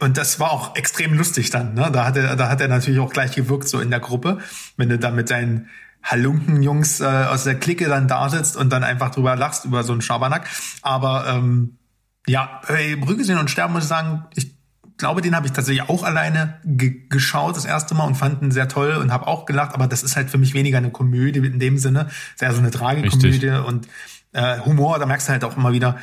[0.00, 1.74] und das war auch extrem lustig dann.
[1.74, 1.90] Ne?
[1.92, 4.38] Da, hat er, da hat er natürlich auch gleich gewirkt, so in der Gruppe,
[4.76, 5.68] wenn du da mit deinen
[6.02, 9.92] Halunken-Jungs äh, aus der Clique dann da sitzt und dann einfach drüber lachst, über so
[9.92, 10.48] einen Schabernack.
[10.82, 11.78] Aber ähm,
[12.26, 14.56] ja, hey, Brügge sehen und sterben, muss ich sagen, ich
[14.98, 18.50] glaube, den habe ich tatsächlich auch alleine ge geschaut das erste Mal und fand ihn
[18.50, 21.40] sehr toll und habe auch gelacht, aber das ist halt für mich weniger eine Komödie
[21.40, 22.06] in dem Sinne.
[22.08, 23.88] Es ist eher so eine Tragikomödie und
[24.32, 25.98] äh, Humor, da merkst du halt auch immer wieder,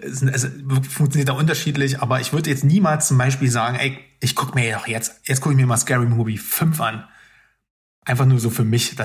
[0.00, 0.48] es, es
[0.88, 4.74] funktioniert da unterschiedlich, aber ich würde jetzt niemals zum Beispiel sagen, ey, ich guck mir
[4.74, 7.04] doch jetzt, jetzt gucke ich mir mal Scary Movie 5 an.
[8.04, 8.96] Einfach nur so für mich.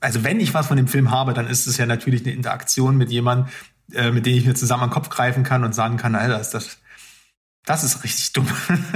[0.00, 2.96] also wenn ich was von dem Film habe, dann ist es ja natürlich eine Interaktion
[2.96, 3.48] mit jemandem,
[3.92, 6.40] äh, mit dem ich mir zusammen an den Kopf greifen kann und sagen kann, Alter,
[6.40, 6.78] ist das,
[7.64, 8.48] das ist richtig dumm.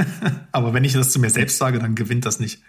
[0.53, 2.63] aber wenn ich das zu mir selbst sage, dann gewinnt das nicht.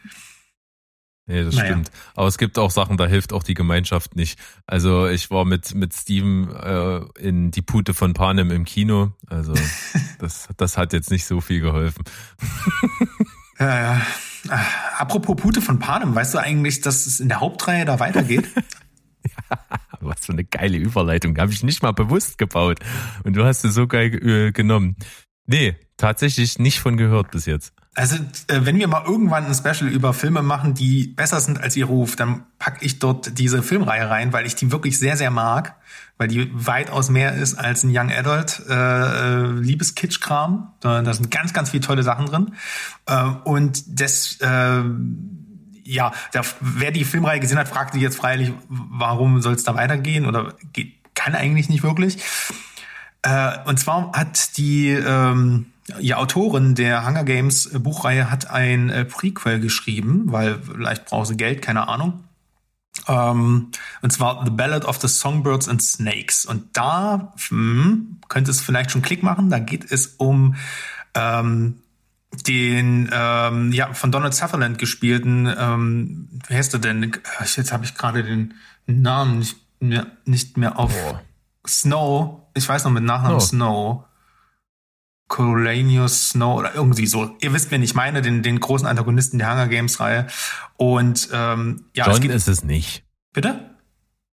[1.28, 1.68] Nee, das naja.
[1.68, 1.92] stimmt.
[2.16, 4.40] Aber es gibt auch Sachen, da hilft auch die Gemeinschaft nicht.
[4.66, 9.14] Also ich war mit, mit Steven äh, in die Pute von Panem im Kino.
[9.28, 9.54] Also
[10.20, 12.04] das, das hat jetzt nicht so viel geholfen.
[13.60, 14.02] ja, ja.
[14.50, 14.58] Äh,
[14.98, 18.48] apropos Pute von Panem, weißt du eigentlich, dass es in der Hauptreihe da weitergeht?
[19.50, 19.58] ja,
[20.00, 21.38] was für eine geile Überleitung.
[21.38, 22.80] Habe ich nicht mal bewusst gebaut.
[23.24, 24.96] Und du hast es so geil äh, genommen.
[25.46, 27.74] Nee, tatsächlich nicht von gehört bis jetzt.
[27.94, 28.16] Also,
[28.48, 31.86] äh, wenn wir mal irgendwann ein Special über Filme machen, die besser sind als ihr
[31.86, 35.76] Ruf, dann packe ich dort diese Filmreihe rein, weil ich die wirklich sehr, sehr mag,
[36.18, 40.72] weil die weitaus mehr ist als ein Young Adult äh, äh Liebeskitsch-Kram.
[40.80, 42.54] Da, da sind ganz, ganz viele tolle Sachen drin.
[43.08, 44.84] Äh, und das, äh,
[45.84, 49.76] ja, der, wer die Filmreihe gesehen hat, fragt sich jetzt freilich, warum soll es da
[49.76, 52.24] weitergehen oder geht, kann eigentlich nicht wirklich.
[53.22, 59.06] Äh, und zwar hat die ähm, die Autorin der Hunger Games Buchreihe hat ein äh,
[59.06, 62.24] Prequel geschrieben, weil vielleicht braucht sie Geld, keine Ahnung.
[63.08, 63.72] Ähm,
[64.02, 66.46] und zwar The Ballad of the Songbirds and Snakes.
[66.46, 69.50] Und da hm, könnte es vielleicht schon Klick machen.
[69.50, 70.56] Da geht es um
[71.16, 71.82] ähm,
[72.48, 77.12] den ähm, ja von Donald Sutherland gespielten, ähm, wie heißt er denn?
[77.56, 78.54] Jetzt habe ich gerade den
[78.86, 80.94] Namen nicht mehr, nicht mehr auf.
[81.10, 81.18] Oh.
[81.68, 82.42] Snow.
[82.54, 83.40] Ich weiß noch mit Nachnamen oh.
[83.40, 84.06] Snow.
[85.32, 87.38] Coriolanus Snow oder irgendwie so.
[87.40, 90.28] Ihr wisst, wen ich meine, den, den großen Antagonisten der Hunger Games Reihe.
[90.76, 93.06] Und ähm, ja, John es ist es nicht.
[93.32, 93.78] Bitte?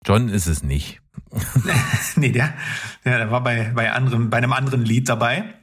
[0.06, 1.00] John ist es nicht.
[2.16, 2.54] nee, der,
[3.04, 5.54] der, war bei, bei, anderen, bei einem anderen Lied dabei.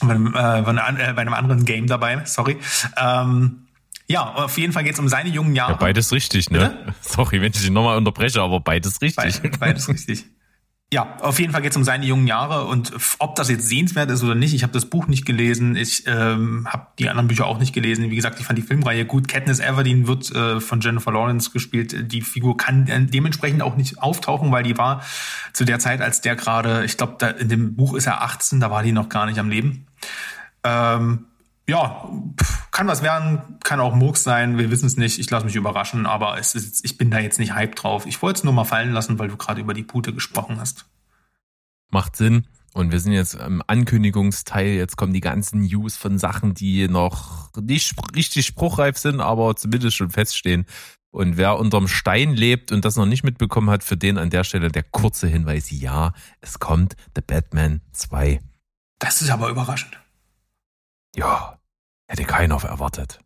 [0.00, 2.58] Bei einem, äh, bei einem anderen Game dabei, sorry.
[2.96, 3.68] Ähm,
[4.08, 5.72] ja, auf jeden Fall geht es um seine jungen Jahre.
[5.72, 6.58] Ja, beides richtig, ne?
[6.58, 6.94] Bitte?
[7.02, 9.40] Sorry, wenn ich dich nochmal unterbreche, aber beides richtig.
[9.40, 10.24] Be beides richtig.
[10.92, 14.10] Ja, auf jeden Fall geht es um seine jungen Jahre und ob das jetzt sehenswert
[14.10, 14.54] ist oder nicht.
[14.54, 18.10] Ich habe das Buch nicht gelesen, ich ähm, habe die anderen Bücher auch nicht gelesen.
[18.10, 19.28] Wie gesagt, ich fand die Filmreihe gut.
[19.28, 22.12] Katniss Everdeen wird äh, von Jennifer Lawrence gespielt.
[22.12, 25.04] Die Figur kann äh, dementsprechend auch nicht auftauchen, weil die war
[25.52, 28.72] zu der Zeit, als der gerade, ich glaube, in dem Buch ist er 18, da
[28.72, 29.86] war die noch gar nicht am Leben.
[30.64, 31.26] Ähm,
[31.70, 32.10] ja,
[32.72, 36.04] kann was werden, kann auch Murks sein, wir wissen es nicht, ich lasse mich überraschen,
[36.04, 38.06] aber ist, ich bin da jetzt nicht hype drauf.
[38.06, 40.86] Ich wollte es nur mal fallen lassen, weil du gerade über die Pute gesprochen hast.
[41.90, 42.46] Macht Sinn.
[42.72, 44.68] Und wir sind jetzt im Ankündigungsteil.
[44.68, 49.96] Jetzt kommen die ganzen News von Sachen, die noch nicht richtig spruchreif sind, aber zumindest
[49.96, 50.66] schon feststehen.
[51.10, 54.44] Und wer unterm Stein lebt und das noch nicht mitbekommen hat, für den an der
[54.44, 58.40] Stelle der kurze Hinweis, ja, es kommt The Batman 2.
[59.00, 59.98] Das ist aber überraschend.
[61.16, 61.59] Ja,
[62.10, 63.20] Hätte keiner erwartet.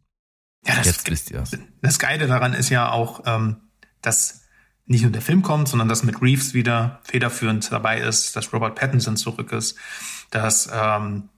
[0.66, 1.52] Ja, das, Jetzt wisst ihr's.
[1.80, 3.56] das Geile daran ist ja auch, ähm,
[4.02, 4.42] dass
[4.84, 8.74] nicht nur der Film kommt, sondern dass mit Reeves wieder federführend dabei ist, dass Robert
[8.74, 9.78] Pattinson zurück ist,
[10.30, 11.30] dass ähm,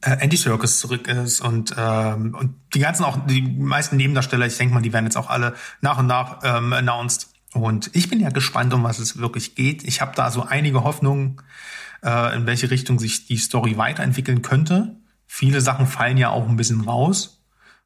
[0.00, 4.56] äh, Andy Serkis zurück ist und, ähm, und die ganzen auch, die meisten Nebendarsteller, ich
[4.56, 7.28] denke mal, die werden jetzt auch alle nach und nach ähm, announced.
[7.52, 9.84] Und ich bin ja gespannt, um was es wirklich geht.
[9.84, 11.42] Ich habe da so einige Hoffnungen,
[12.02, 14.96] äh, in welche Richtung sich die Story weiterentwickeln könnte.
[15.32, 17.40] Viele Sachen fallen ja auch ein bisschen raus,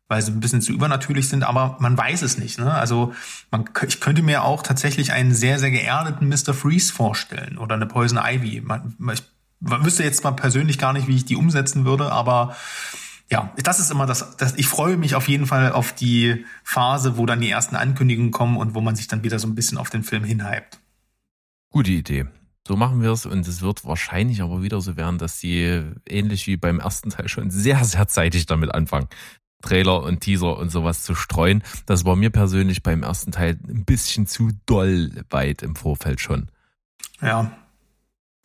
[0.09, 2.59] weil sie ein bisschen zu übernatürlich sind, aber man weiß es nicht.
[2.59, 2.73] Ne?
[2.73, 3.13] Also
[3.51, 6.55] man, ich könnte mir auch tatsächlich einen sehr, sehr geerdeten Mr.
[6.55, 8.63] Freeze vorstellen oder eine Poison Ivy.
[8.63, 9.23] Man, ich
[9.61, 12.57] wüsste jetzt mal persönlich gar nicht, wie ich die umsetzen würde, aber
[13.31, 17.19] ja, das ist immer das, das, ich freue mich auf jeden Fall auf die Phase,
[17.19, 19.77] wo dann die ersten Ankündigungen kommen und wo man sich dann wieder so ein bisschen
[19.77, 20.81] auf den Film hinhypt.
[21.69, 22.25] Gute Idee.
[22.67, 26.47] So machen wir es und es wird wahrscheinlich aber wieder so werden, dass sie ähnlich
[26.47, 29.09] wie beim ersten Teil schon sehr, sehr zeitig damit anfangen.
[29.61, 31.63] Trailer und Teaser und sowas zu streuen.
[31.87, 36.49] Das war mir persönlich beim ersten Teil ein bisschen zu doll weit im Vorfeld schon.
[37.21, 37.53] Ja,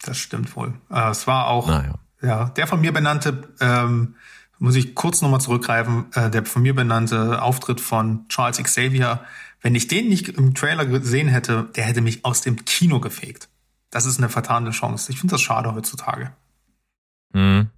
[0.02, 0.74] das stimmt wohl.
[0.90, 1.96] Äh, es war auch, naja.
[2.22, 4.16] ja, der von mir benannte, ähm,
[4.60, 9.22] muss ich kurz nochmal zurückgreifen, äh, der von mir benannte Auftritt von Charles Xavier,
[9.62, 13.49] wenn ich den nicht im Trailer gesehen hätte, der hätte mich aus dem Kino gefegt.
[13.90, 15.12] Das ist eine vertane Chance.
[15.12, 16.32] Ich finde das schade heutzutage.
[17.34, 17.70] Mhm.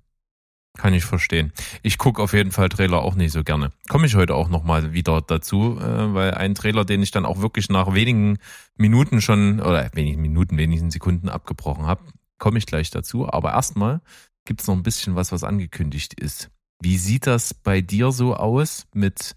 [0.78, 1.52] Kann ich verstehen.
[1.84, 3.72] Ich gucke auf jeden Fall Trailer auch nicht so gerne.
[3.90, 7.42] Komme ich heute auch nochmal wieder dazu, äh, weil ein Trailer, den ich dann auch
[7.42, 8.38] wirklich nach wenigen
[8.78, 12.04] Minuten schon, oder wenigen Minuten, wenigen Sekunden abgebrochen habe,
[12.38, 13.28] komme ich gleich dazu.
[13.32, 14.02] Aber erstmal
[14.46, 16.50] gibt es noch ein bisschen was, was angekündigt ist.
[16.82, 19.36] Wie sieht das bei dir so aus mit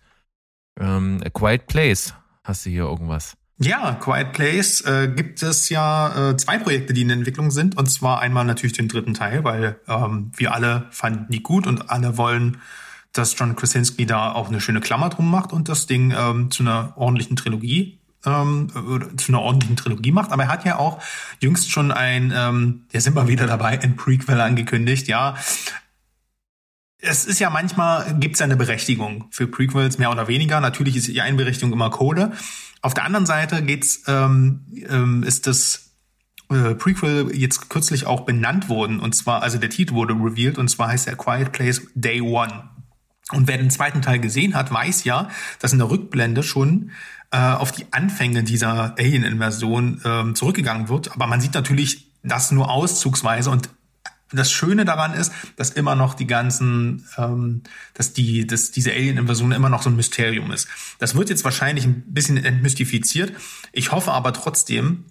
[0.78, 2.14] ähm, A Quiet Place?
[2.44, 3.36] Hast du hier irgendwas?
[3.58, 7.76] Ja, Quiet Place äh, gibt es ja äh, zwei Projekte, die in Entwicklung sind.
[7.76, 11.88] Und zwar einmal natürlich den dritten Teil, weil ähm, wir alle fanden die gut und
[11.90, 12.58] alle wollen,
[13.12, 16.64] dass John Krasinski da auch eine schöne Klammer drum macht und das Ding ähm, zu
[16.64, 18.68] einer ordentlichen Trilogie ähm,
[19.16, 20.32] zu einer ordentlichen Trilogie macht.
[20.32, 21.00] Aber er hat ja auch
[21.40, 25.08] jüngst schon ein, ähm, der sind wir wieder dabei, ein Prequel angekündigt.
[25.08, 25.36] Ja,
[27.04, 30.60] es ist ja manchmal, gibt es eine Berechtigung für Prequels, mehr oder weniger.
[30.60, 32.32] Natürlich ist die Einberechtigung immer Code.
[32.82, 35.92] Auf der anderen Seite geht's, ähm, ähm, ist das
[36.50, 39.00] äh, Prequel jetzt kürzlich auch benannt worden.
[39.00, 42.70] Und zwar, also der Titel wurde revealed und zwar heißt er Quiet Place Day One.
[43.32, 45.28] Und wer den zweiten Teil gesehen hat, weiß ja,
[45.58, 46.90] dass in der Rückblende schon
[47.30, 51.12] äh, auf die Anfänge dieser Alien-Inversion ähm, zurückgegangen wird.
[51.12, 53.70] Aber man sieht natürlich das nur auszugsweise und
[54.36, 57.62] das Schöne daran ist, dass immer noch die ganzen, ähm,
[57.94, 60.68] dass die, dass diese Alien-Invasion immer noch so ein Mysterium ist.
[60.98, 63.32] Das wird jetzt wahrscheinlich ein bisschen entmystifiziert.
[63.72, 65.04] Ich hoffe aber trotzdem,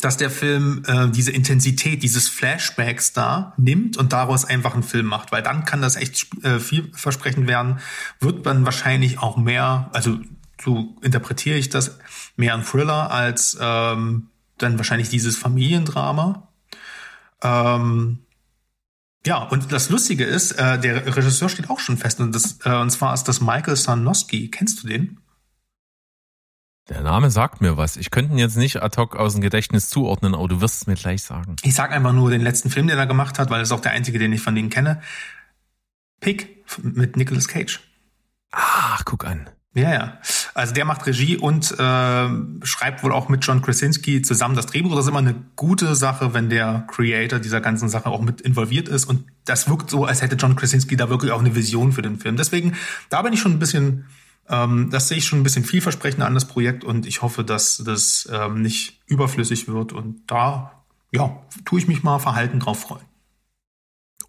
[0.00, 5.06] dass der Film äh, diese Intensität dieses Flashbacks da nimmt und daraus einfach einen Film
[5.06, 7.80] macht, weil dann kann das echt äh, vielversprechend werden.
[8.20, 10.18] Wird dann wahrscheinlich auch mehr, also
[10.60, 11.98] so interpretiere ich das,
[12.36, 14.28] mehr ein Thriller als ähm,
[14.58, 16.48] dann wahrscheinlich dieses Familiendrama.
[17.42, 18.18] Ähm,
[19.26, 22.74] ja, und das Lustige ist, äh, der Regisseur steht auch schon fest und, das, äh,
[22.74, 24.50] und zwar ist das Michael Sarnowski.
[24.50, 25.20] Kennst du den?
[26.88, 27.96] Der Name sagt mir was.
[27.96, 30.86] Ich könnte ihn jetzt nicht ad hoc aus dem Gedächtnis zuordnen, aber du wirst es
[30.86, 31.56] mir gleich sagen.
[31.62, 33.90] Ich sag einfach nur den letzten Film, den er gemacht hat, weil es auch der
[33.90, 35.02] einzige, den ich von denen kenne.
[36.20, 37.80] Pig mit Nicolas Cage.
[38.52, 39.50] Ach, guck an.
[39.76, 40.18] Ja, ja.
[40.54, 42.28] Also der macht Regie und äh,
[42.64, 44.92] schreibt wohl auch mit John Krasinski zusammen das Drehbuch.
[44.92, 48.88] Das ist immer eine gute Sache, wenn der Creator dieser ganzen Sache auch mit involviert
[48.88, 49.04] ist.
[49.04, 52.18] Und das wirkt so, als hätte John Krasinski da wirklich auch eine Vision für den
[52.18, 52.38] Film.
[52.38, 52.74] Deswegen,
[53.10, 54.06] da bin ich schon ein bisschen,
[54.48, 57.76] ähm, das sehe ich schon ein bisschen vielversprechender an das Projekt und ich hoffe, dass
[57.84, 59.92] das ähm, nicht überflüssig wird.
[59.92, 63.04] Und da, ja, tue ich mich mal verhalten drauf freuen.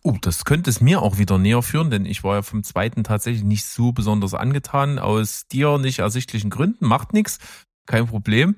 [0.08, 3.04] Oh, das könnte es mir auch wieder näher führen, denn ich war ja vom zweiten
[3.04, 5.00] tatsächlich nicht so besonders angetan.
[5.00, 6.86] Aus dir nicht ersichtlichen Gründen.
[6.86, 7.40] Macht nichts.
[7.88, 8.56] Kein Problem.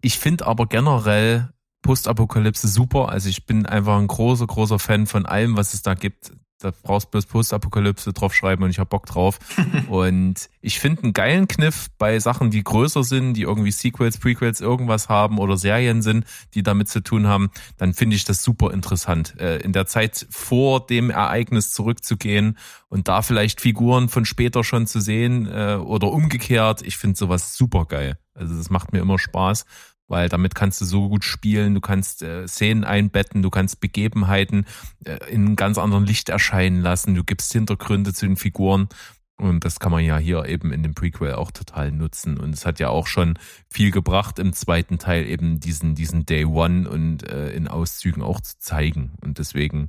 [0.00, 1.50] Ich finde aber generell
[1.82, 3.08] Postapokalypse super.
[3.08, 6.72] Also ich bin einfach ein großer, großer Fan von allem, was es da gibt da
[6.82, 9.38] brauchst du bloß Postapokalypse draufschreiben und ich hab Bock drauf.
[9.88, 14.60] und ich finde einen geilen Kniff bei Sachen, die größer sind, die irgendwie Sequels, Prequels,
[14.60, 16.24] irgendwas haben oder Serien sind,
[16.54, 19.38] die damit zu tun haben, dann finde ich das super interessant.
[19.38, 24.86] Äh, in der Zeit vor dem Ereignis zurückzugehen und da vielleicht Figuren von später schon
[24.86, 26.82] zu sehen äh, oder umgekehrt.
[26.82, 28.18] Ich finde sowas super geil.
[28.34, 29.64] Also das macht mir immer Spaß
[30.08, 34.66] weil damit kannst du so gut spielen, du kannst äh, Szenen einbetten, du kannst Begebenheiten
[35.04, 38.88] äh, in einem ganz anderen Licht erscheinen lassen, du gibst Hintergründe zu den Figuren.
[39.36, 42.38] Und das kann man ja hier eben in dem Prequel auch total nutzen.
[42.38, 43.36] Und es hat ja auch schon
[43.68, 48.40] viel gebracht im zweiten Teil eben diesen diesen Day One und äh, in Auszügen auch
[48.40, 49.14] zu zeigen.
[49.22, 49.88] Und deswegen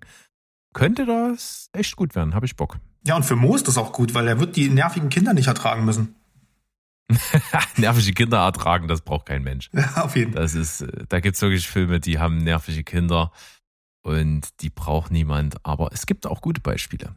[0.74, 2.80] könnte das echt gut werden, habe ich Bock.
[3.04, 5.48] Ja, und für Mo ist das auch gut, weil er wird die nervigen Kinder nicht
[5.48, 6.16] ertragen müssen.
[7.78, 9.70] nervige Kinder ertragen, das braucht kein Mensch.
[9.96, 10.42] Auf jeden Fall.
[10.42, 13.32] Das ist, äh, da gibt's wirklich Filme, die haben nervige Kinder.
[14.04, 15.56] und die braucht niemand.
[15.64, 17.16] Aber es gibt auch gute Beispiele.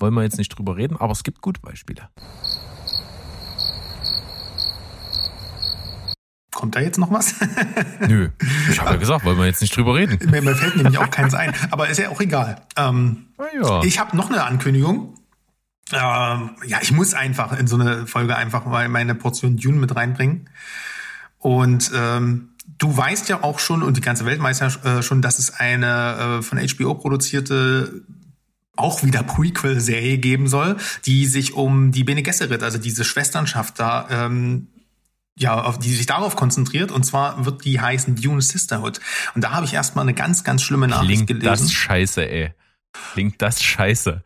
[0.00, 2.08] Wollen wir jetzt nicht drüber reden, aber es gibt gute Beispiele.
[6.52, 7.34] Kommt da jetzt noch was?
[8.08, 8.30] Nö,
[8.70, 10.18] ich habe ja gesagt, wollen wir jetzt nicht drüber reden.
[10.30, 12.62] Mir, mir fällt nämlich auch keins ein, aber ist ja auch egal.
[12.76, 13.26] Ähm,
[13.60, 13.82] ja.
[13.82, 15.14] Ich habe noch eine Ankündigung.
[15.92, 19.94] Ähm, ja, ich muss einfach in so eine Folge einfach mal meine Portion Dune mit
[19.94, 20.48] reinbringen.
[21.38, 24.68] Und ähm, du weißt ja auch schon und die ganze Welt weiß ja
[24.98, 28.02] äh, schon, dass es eine äh, von HBO produzierte
[28.76, 30.76] auch wieder Prequel-Serie geben soll,
[31.06, 34.68] die sich um die Bene Gesserit, also diese Schwesternschaft da, ähm,
[35.36, 36.90] ja, auf die sich darauf konzentriert.
[36.90, 39.00] Und zwar wird die heißen Dune Sisterhood.
[39.34, 41.66] Und da habe ich erstmal eine ganz, ganz schlimme Nachricht Klingt gelesen.
[41.66, 42.54] das scheiße, ey.
[43.12, 44.22] Klingt das scheiße.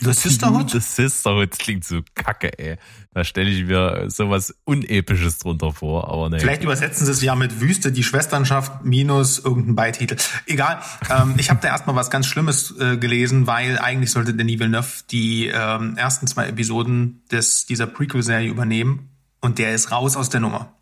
[0.00, 0.70] The Sisterhood?
[0.70, 2.76] The Sisterhood klingt so kacke, ey.
[3.12, 6.38] Da stelle ich mir sowas Unepisches drunter vor, aber ne.
[6.38, 10.16] Vielleicht übersetzen sie es ja mit Wüste, die Schwesternschaft minus irgendein Beititel.
[10.46, 10.82] Egal.
[11.10, 15.04] Ähm, ich habe da erstmal was ganz Schlimmes äh, gelesen, weil eigentlich sollte Denis Villeneuve
[15.10, 19.08] die ähm, ersten zwei Episoden des, dieser Prequel-Serie übernehmen
[19.40, 20.74] und der ist raus aus der Nummer.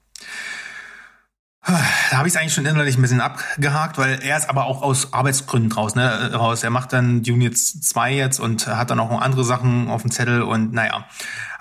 [1.67, 4.83] Da habe ich es eigentlich schon innerlich ein bisschen abgehakt, weil er ist aber auch
[4.83, 5.95] aus Arbeitsgründen raus.
[5.95, 6.63] Ne, raus.
[6.63, 10.03] Er macht dann Dune jetzt 2 jetzt und hat dann auch noch andere Sachen auf
[10.03, 11.07] dem Zettel und naja.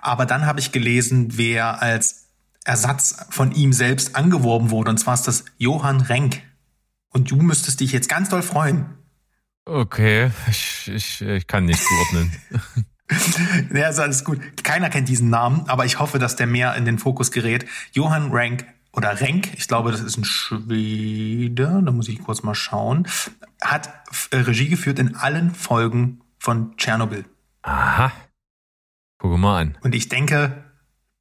[0.01, 2.28] Aber dann habe ich gelesen, wer als
[2.66, 4.89] Ersatz von ihm selbst angeworben wurde.
[4.89, 6.41] Und zwar ist das Johann Renk.
[7.10, 8.86] Und du müsstest dich jetzt ganz doll freuen.
[9.66, 12.32] Okay, ich, ich, ich kann nicht zuordnen.
[13.74, 14.64] ja, ist alles gut.
[14.64, 17.66] Keiner kennt diesen Namen, aber ich hoffe, dass der mehr in den Fokus gerät.
[17.93, 18.66] Johann Rank
[18.96, 23.08] oder Renk, ich glaube, das ist ein Schwede, da muss ich kurz mal schauen,
[23.62, 23.89] hat
[24.32, 27.26] äh, Regie geführt in allen Folgen von Tschernobyl.
[27.64, 28.12] Aha.
[29.18, 29.78] Guck mal an.
[29.82, 30.64] Und ich denke,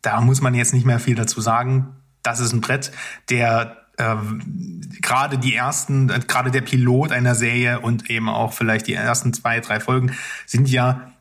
[0.03, 1.97] da muss man jetzt nicht mehr viel dazu sagen.
[2.23, 2.93] Das ist ein Brett,
[3.31, 4.17] der äh,
[5.01, 9.33] gerade die ersten, äh, gerade der Pilot einer Serie und eben auch vielleicht die ersten
[9.33, 10.13] zwei, drei Folgen
[10.47, 11.13] sind ja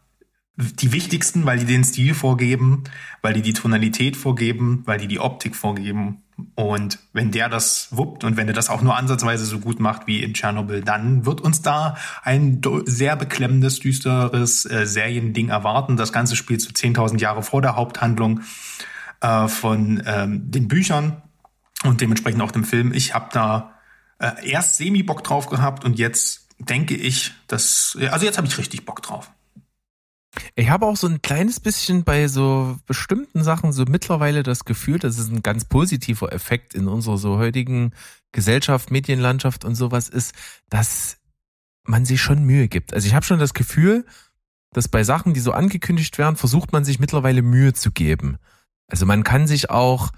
[0.58, 2.84] die wichtigsten, weil die den Stil vorgeben,
[3.22, 6.24] weil die die Tonalität vorgeben, weil die die Optik vorgeben.
[6.55, 10.07] Und wenn der das wuppt und wenn er das auch nur ansatzweise so gut macht
[10.07, 15.97] wie in Tschernobyl, dann wird uns da ein sehr beklemmendes, düsteres äh, Seriending erwarten.
[15.97, 18.41] Das Ganze spielt so 10.000 Jahre vor der Haupthandlung
[19.21, 21.21] äh, von ähm, den Büchern
[21.83, 22.93] und dementsprechend auch dem Film.
[22.93, 23.73] Ich habe da
[24.19, 28.85] äh, erst semi-Bock drauf gehabt und jetzt denke ich, dass, also jetzt habe ich richtig
[28.85, 29.31] Bock drauf.
[30.55, 34.99] Ich habe auch so ein kleines bisschen bei so bestimmten Sachen so mittlerweile das Gefühl,
[34.99, 37.91] dass es ein ganz positiver Effekt in unserer so heutigen
[38.32, 40.34] Gesellschaft, Medienlandschaft und sowas ist,
[40.69, 41.17] dass
[41.84, 42.93] man sich schon Mühe gibt.
[42.93, 44.05] Also ich habe schon das Gefühl,
[44.73, 48.38] dass bei Sachen, die so angekündigt werden, versucht man sich mittlerweile Mühe zu geben.
[48.88, 50.11] Also man kann sich auch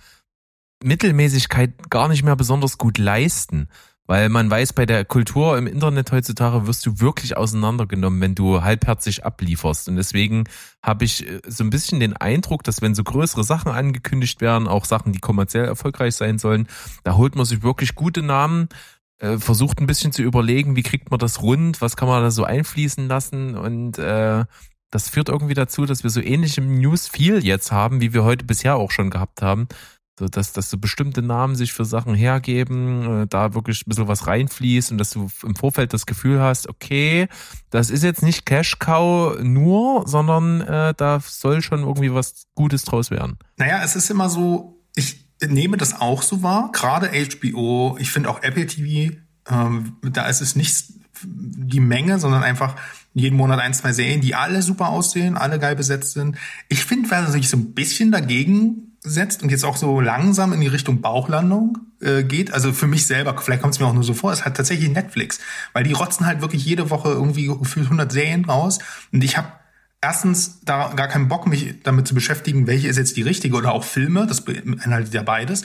[0.83, 3.67] Mittelmäßigkeit gar nicht mehr besonders gut leisten.
[4.05, 8.61] Weil man weiß, bei der Kultur im Internet heutzutage wirst du wirklich auseinandergenommen, wenn du
[8.61, 9.87] halbherzig ablieferst.
[9.87, 10.43] Und deswegen
[10.81, 14.67] habe ich äh, so ein bisschen den Eindruck, dass wenn so größere Sachen angekündigt werden,
[14.67, 16.67] auch Sachen, die kommerziell erfolgreich sein sollen,
[17.03, 18.67] da holt man sich wirklich gute Namen,
[19.19, 22.31] äh, versucht ein bisschen zu überlegen, wie kriegt man das rund, was kann man da
[22.31, 24.43] so einfließen lassen und äh,
[24.93, 28.45] das führt irgendwie dazu, dass wir so ähnliche News viel jetzt haben, wie wir heute
[28.45, 29.67] bisher auch schon gehabt haben.
[30.19, 34.07] So, dass, dass so bestimmte Namen sich für Sachen hergeben, äh, da wirklich ein bisschen
[34.07, 37.27] was reinfließt und dass du im Vorfeld das Gefühl hast, okay,
[37.71, 42.83] das ist jetzt nicht Cash Cow nur, sondern äh, da soll schon irgendwie was Gutes
[42.83, 43.39] draus werden.
[43.57, 48.29] Naja, es ist immer so, ich nehme das auch so wahr, gerade HBO, ich finde
[48.29, 49.15] auch Apple TV,
[49.49, 50.93] ähm, da ist es nicht
[51.23, 52.75] die Menge, sondern einfach
[53.15, 56.37] jeden Monat ein, zwei Serien, die alle super aussehen, alle geil besetzt sind.
[56.69, 60.61] Ich finde, wer sich so ein bisschen dagegen setzt und jetzt auch so langsam in
[60.61, 62.53] die Richtung Bauchlandung äh, geht.
[62.53, 64.89] Also für mich selber, vielleicht kommt es mir auch nur so vor, ist halt tatsächlich
[64.89, 65.39] Netflix,
[65.73, 68.79] weil die rotzen halt wirklich jede Woche irgendwie gefühlt 100 Serien raus
[69.11, 69.47] und ich habe
[70.01, 73.73] erstens da gar keinen Bock, mich damit zu beschäftigen, welche ist jetzt die richtige oder
[73.73, 75.63] auch Filme, das beinhaltet ja beides.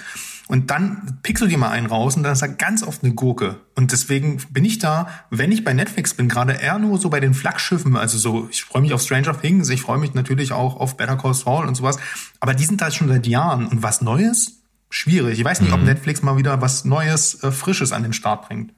[0.49, 3.61] Und dann pixel dir mal einen raus und dann ist da ganz oft eine Gurke.
[3.75, 7.21] Und deswegen bin ich da, wenn ich bei Netflix bin, gerade eher nur so bei
[7.21, 7.97] den Flaggschiffen.
[7.97, 11.19] Also so, ich freue mich auf Stranger Things, ich freue mich natürlich auch auf Better
[11.19, 11.99] Call Saul und sowas.
[12.41, 13.67] Aber die sind da schon seit Jahren.
[13.67, 14.63] Und was Neues?
[14.89, 15.39] Schwierig.
[15.39, 15.75] Ich weiß nicht, mhm.
[15.75, 18.73] ob Netflix mal wieder was Neues, äh, Frisches an den Start bringt.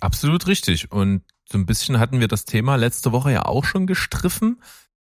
[0.00, 0.90] Absolut richtig.
[0.90, 4.56] Und so ein bisschen hatten wir das Thema letzte Woche ja auch schon gestriffen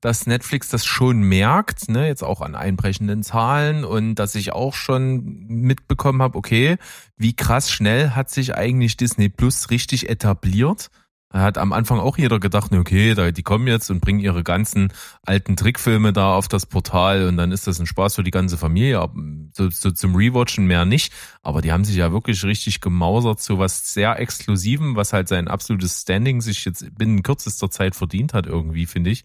[0.01, 4.75] dass Netflix das schon merkt, ne, jetzt auch an einbrechenden Zahlen und dass ich auch
[4.75, 6.77] schon mitbekommen habe, okay,
[7.17, 10.91] wie krass schnell hat sich eigentlich Disney Plus richtig etabliert.
[11.31, 14.93] Hat am Anfang auch jeder gedacht, okay, die kommen jetzt und bringen ihre ganzen
[15.27, 18.57] alten Trickfilme da auf das Portal und dann ist das ein Spaß für die ganze
[18.57, 19.07] Familie.
[19.53, 21.13] So, so zum Rewatchen mehr nicht.
[21.43, 25.49] Aber die haben sich ja wirklich richtig gemausert zu was sehr Exklusivem, was halt sein
[25.49, 29.25] absolutes Standing sich jetzt binnen kürzester Zeit verdient hat irgendwie, finde ich.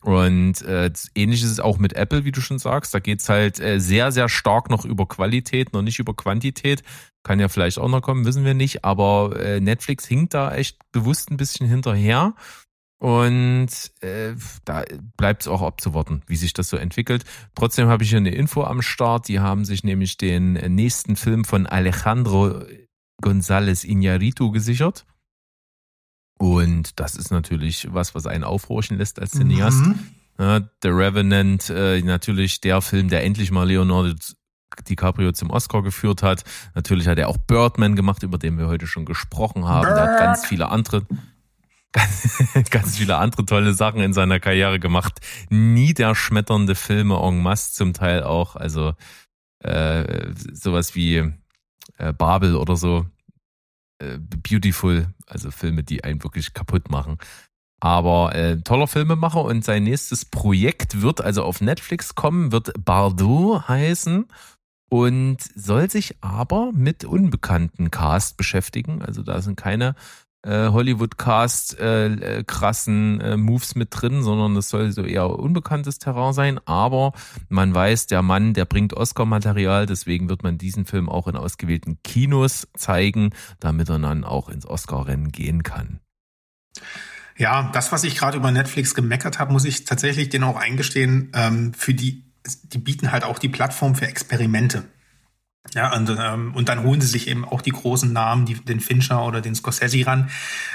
[0.00, 2.94] Und äh, ähnlich ist es auch mit Apple, wie du schon sagst.
[2.94, 6.82] Da geht's halt äh, sehr, sehr stark noch über Qualität, noch nicht über Quantität.
[7.24, 8.84] Kann ja vielleicht auch noch kommen, wissen wir nicht.
[8.84, 12.34] Aber äh, Netflix hinkt da echt bewusst ein bisschen hinterher.
[12.98, 13.68] Und
[14.00, 14.84] äh, da
[15.16, 17.24] bleibt es auch abzuwarten, wie sich das so entwickelt.
[17.54, 19.28] Trotzdem habe ich hier eine Info am Start.
[19.28, 22.62] Die haben sich nämlich den nächsten Film von Alejandro
[23.22, 25.06] González Iñárritu gesichert.
[26.38, 29.84] Und das ist natürlich was, was einen aufhorchen lässt als Cineast.
[29.84, 29.98] Mhm.
[30.38, 34.14] Ja, The Revenant, äh, natürlich der Film, der endlich mal Leonardo
[34.82, 36.44] DiCaprio zum Oscar geführt hat.
[36.74, 39.86] Natürlich hat er auch Birdman gemacht, über den wir heute schon gesprochen haben.
[39.86, 39.98] Bird.
[39.98, 41.06] Er hat ganz viele andere
[42.70, 45.20] ganz viele andere tolle Sachen in seiner Karriere gemacht.
[45.50, 48.56] Niederschmetternde Filme en masse zum Teil auch.
[48.56, 48.94] Also
[49.60, 51.32] äh, sowas wie
[51.98, 53.06] äh, Babel oder so.
[53.98, 57.18] Äh, Beautiful, also Filme, die einen wirklich kaputt machen.
[57.80, 63.68] Aber äh, toller Filmemacher und sein nächstes Projekt wird also auf Netflix kommen, wird Bardot
[63.68, 64.26] heißen
[64.90, 69.02] und soll sich aber mit unbekannten Cast beschäftigen.
[69.02, 69.94] Also da sind keine
[70.44, 75.98] äh, Hollywood-Cast äh, äh, krassen äh, Moves mit drin, sondern das soll so eher unbekanntes
[75.98, 76.60] Terrain sein.
[76.66, 77.12] Aber
[77.48, 81.98] man weiß, der Mann, der bringt Oscar-Material, deswegen wird man diesen Film auch in ausgewählten
[82.04, 86.00] Kinos zeigen, damit er dann auch ins Oscar-Rennen gehen kann.
[87.36, 91.32] Ja, das, was ich gerade über Netflix gemeckert habe, muss ich tatsächlich denen auch eingestehen,
[91.34, 92.23] ähm, für die,
[92.64, 94.84] die bieten halt auch die Plattform für Experimente.
[95.72, 98.80] Ja, und, ähm, und dann holen sie sich eben auch die großen Namen, die, den
[98.80, 100.28] Fincher oder den Scorsese ran,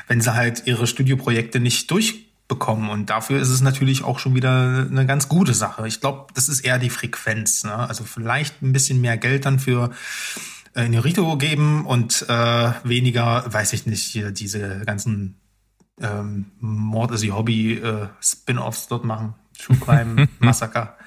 [0.07, 2.89] wenn sie halt ihre Studioprojekte nicht durchbekommen.
[2.89, 5.87] Und dafür ist es natürlich auch schon wieder eine ganz gute Sache.
[5.87, 7.63] Ich glaube, das ist eher die Frequenz.
[7.63, 7.73] Ne?
[7.73, 9.91] Also vielleicht ein bisschen mehr Geld dann für
[10.75, 15.39] äh, Inarito geben und äh, weniger, weiß ich nicht, hier diese ganzen
[16.01, 19.35] ähm, Mord ist ihr Hobby äh, Spin-offs dort machen.
[19.57, 20.97] True Crime Massaker.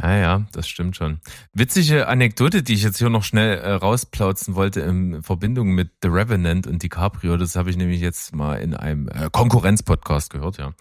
[0.00, 1.20] Ja, ja, das stimmt schon.
[1.54, 6.08] Witzige Anekdote, die ich jetzt hier noch schnell äh, rausplauzen wollte in Verbindung mit The
[6.08, 10.74] Revenant und DiCaprio, das habe ich nämlich jetzt mal in einem äh, Konkurrenz-Podcast gehört, ja.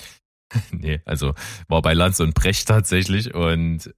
[0.72, 1.34] nee, also
[1.68, 3.94] war bei Lanz und Brecht tatsächlich und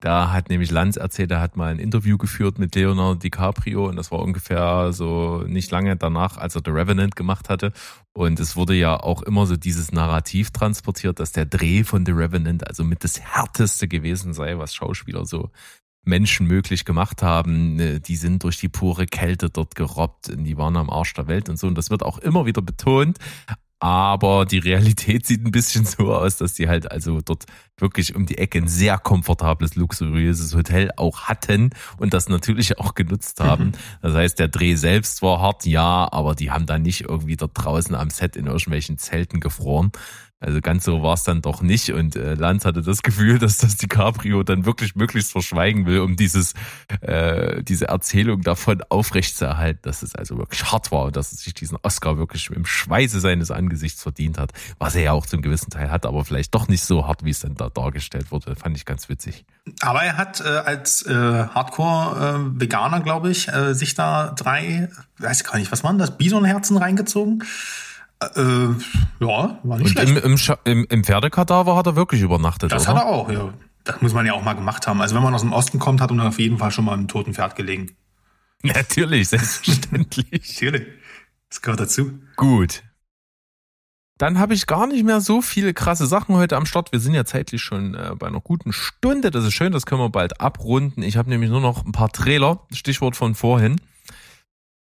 [0.00, 3.96] da hat nämlich Lanz erzählt, er hat mal ein Interview geführt mit Leonardo DiCaprio und
[3.96, 7.72] das war ungefähr so nicht lange danach, als er The Revenant gemacht hatte.
[8.12, 12.12] Und es wurde ja auch immer so dieses Narrativ transportiert, dass der Dreh von The
[12.12, 15.50] Revenant also mit das härteste gewesen sei, was Schauspieler so
[16.04, 17.76] Menschen möglich gemacht haben.
[17.76, 21.28] Ne, die sind durch die pure Kälte dort gerobbt und die waren am Arsch der
[21.28, 21.66] Welt und so.
[21.66, 23.18] Und das wird auch immer wieder betont.
[23.84, 27.44] Aber die Realität sieht ein bisschen so aus, dass die halt also dort
[27.76, 31.68] wirklich um die Ecke ein sehr komfortables, luxuriöses Hotel auch hatten
[31.98, 33.72] und das natürlich auch genutzt haben.
[34.00, 37.50] Das heißt, der Dreh selbst war hart, ja, aber die haben dann nicht irgendwie dort
[37.52, 39.92] draußen am Set in irgendwelchen Zelten gefroren,
[40.44, 41.90] also ganz so war es dann doch nicht.
[41.90, 46.16] Und äh, Lanz hatte das Gefühl, dass das DiCaprio dann wirklich möglichst verschweigen will, um
[46.16, 46.54] dieses,
[47.00, 51.54] äh, diese Erzählung davon aufrechtzuerhalten, dass es also wirklich hart war und dass er sich
[51.54, 54.52] diesen Oscar wirklich im Schweiße seines Angesichts verdient hat.
[54.78, 57.30] Was er ja auch zum gewissen Teil hat, aber vielleicht doch nicht so hart, wie
[57.30, 58.54] es dann da dargestellt wurde.
[58.54, 59.44] Fand ich ganz witzig.
[59.80, 65.44] Aber er hat äh, als äh, Hardcore-Veganer, äh, glaube ich, äh, sich da drei, weiß
[65.44, 67.42] gar nicht, was waren das, Bisonherzen reingezogen.
[68.20, 68.28] Äh,
[69.20, 70.24] ja, war nicht Und schlecht.
[70.24, 72.94] Im, im, im, im Pferdekadaver hat er wirklich übernachtet, Das oder?
[72.94, 73.52] hat er auch, ja.
[73.84, 75.00] Das muss man ja auch mal gemacht haben.
[75.02, 77.06] Also wenn man aus dem Osten kommt, hat man auf jeden Fall schon mal im
[77.06, 77.94] toten Pferd gelegen.
[78.62, 80.26] Natürlich, selbstverständlich.
[80.32, 80.86] Natürlich.
[81.50, 82.12] Das gehört dazu.
[82.36, 82.82] Gut.
[84.16, 86.92] Dann habe ich gar nicht mehr so viele krasse Sachen heute am Start.
[86.92, 89.30] Wir sind ja zeitlich schon äh, bei einer guten Stunde.
[89.30, 91.02] Das ist schön, das können wir bald abrunden.
[91.02, 93.80] Ich habe nämlich nur noch ein paar Trailer, Stichwort von vorhin.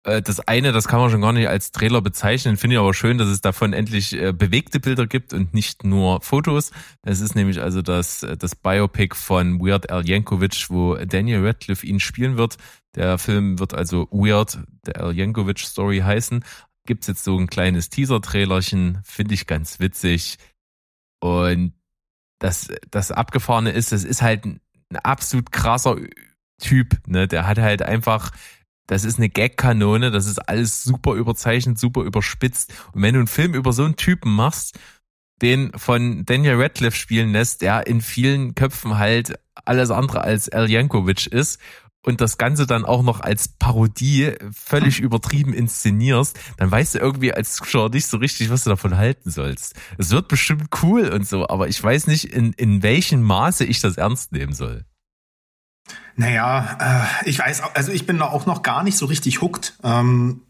[0.05, 2.95] Äh, das eine, das kann man schon gar nicht als Trailer bezeichnen, finde ich aber
[2.95, 6.71] schön, dass es davon endlich äh, bewegte Bilder gibt und nicht nur Fotos.
[7.03, 11.87] Es ist nämlich also das, äh, das Biopic von Weird Al Yankovic, wo Daniel Radcliffe
[11.87, 12.57] ihn spielen wird.
[12.95, 16.45] Der Film wird also Weird, der Al Yankovic Story heißen.
[16.87, 20.39] Gibt's jetzt so ein kleines Teaser-Trailerchen, finde ich ganz witzig.
[21.21, 21.75] Und
[22.39, 24.61] das, das Abgefahrene ist, es ist halt ein
[25.03, 25.97] absolut krasser
[26.59, 27.29] Typ, ne?
[27.29, 28.33] Der hat halt einfach
[28.91, 32.75] das ist eine Gag-Kanone, das ist alles super überzeichnet, super überspitzt.
[32.93, 34.81] Und wenn du einen Film über so einen Typen machst,
[35.43, 40.69] den von Daniel Radcliffe spielen lässt, der in vielen Köpfen halt alles andere als Al
[40.69, 41.61] Jankovic ist
[42.05, 47.33] und das Ganze dann auch noch als Parodie völlig übertrieben inszenierst, dann weißt du irgendwie
[47.33, 49.77] als Zuschauer nicht so richtig, was du davon halten sollst.
[49.99, 53.79] Es wird bestimmt cool und so, aber ich weiß nicht, in, in welchem Maße ich
[53.79, 54.85] das ernst nehmen soll.
[56.21, 56.77] Naja,
[57.23, 59.79] äh, ich weiß, also ich bin da auch noch gar nicht so richtig hooked.
[59.83, 60.43] Ähm,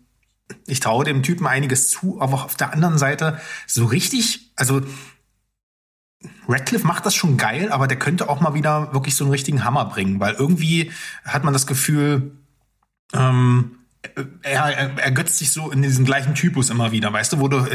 [0.66, 4.82] ich traue dem Typen einiges zu, aber auf der anderen Seite so richtig, also
[6.48, 9.62] Radcliffe macht das schon geil, aber der könnte auch mal wieder wirklich so einen richtigen
[9.62, 10.90] Hammer bringen, weil irgendwie
[11.24, 12.32] hat man das Gefühl,
[13.12, 13.76] ähm,
[14.42, 17.66] er, er ergötzt sich so in diesen gleichen Typus immer wieder, weißt du, wo du,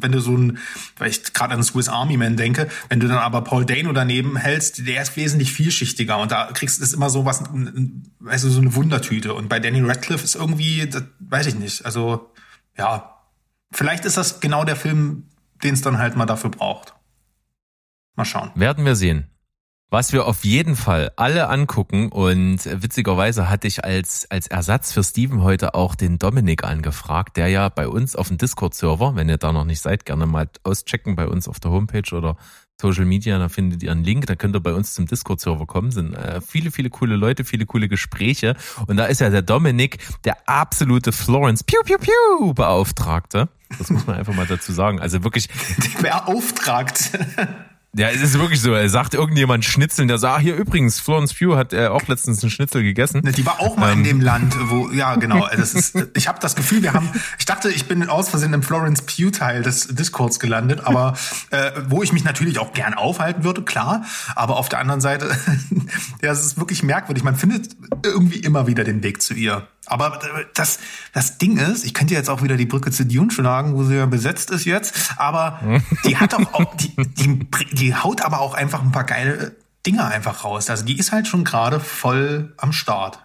[0.00, 0.58] wenn du so ein,
[0.98, 4.36] weil ich gerade an Swiss Army Man denke, wenn du dann aber Paul Dano daneben
[4.36, 7.42] hältst, der ist wesentlich vielschichtiger und da kriegst du immer so was,
[8.20, 9.34] weißt du, so eine Wundertüte.
[9.34, 12.32] Und bei Danny Radcliffe ist irgendwie, das weiß ich nicht, also
[12.76, 13.20] ja,
[13.72, 15.24] vielleicht ist das genau der Film,
[15.62, 16.94] den es dann halt mal dafür braucht.
[18.14, 18.52] Mal schauen.
[18.54, 19.26] Werden wir sehen.
[19.94, 25.04] Was wir auf jeden Fall alle angucken und witzigerweise hatte ich als, als Ersatz für
[25.04, 29.36] Steven heute auch den Dominik angefragt, der ja bei uns auf dem Discord-Server, wenn ihr
[29.36, 32.36] da noch nicht seid, gerne mal auschecken bei uns auf der Homepage oder
[32.80, 35.92] Social Media, da findet ihr einen Link, da könnt ihr bei uns zum Discord-Server kommen,
[35.92, 38.56] sind äh, viele, viele coole Leute, viele coole Gespräche
[38.88, 43.48] und da ist ja der Dominik, der absolute Florence Piu Piu Piu Beauftragte.
[43.78, 45.00] Das muss man einfach mal dazu sagen.
[45.00, 45.48] Also wirklich.
[46.02, 47.12] Beauftragt.
[47.96, 48.72] Ja, es ist wirklich so.
[48.72, 52.42] Er sagt irgendjemand Schnitzeln, der sagt, ah, hier übrigens, Florence Pugh hat äh, auch letztens
[52.42, 53.22] einen Schnitzel gegessen.
[53.22, 53.98] Die war auch mal ähm.
[53.98, 55.48] in dem Land, wo, ja genau.
[55.56, 58.62] Das ist, ich habe das Gefühl, wir haben, ich dachte, ich bin aus Versehen im
[58.62, 61.14] Florence Pugh Teil des Discords gelandet, aber
[61.50, 64.04] äh, wo ich mich natürlich auch gern aufhalten würde, klar.
[64.34, 65.30] Aber auf der anderen Seite,
[66.22, 67.22] ja, es ist wirklich merkwürdig.
[67.22, 69.68] Man findet irgendwie immer wieder den Weg zu ihr.
[69.86, 70.78] Aber äh, das,
[71.12, 73.96] das Ding ist, ich könnte jetzt auch wieder die Brücke zu Dune schlagen, wo sie
[73.96, 75.60] ja besetzt ist jetzt, aber
[76.04, 79.56] die hat auch, auch die, die, die haut aber auch einfach ein paar geile
[79.86, 80.70] Dinge einfach raus.
[80.70, 83.18] Also die ist halt schon gerade voll am Start.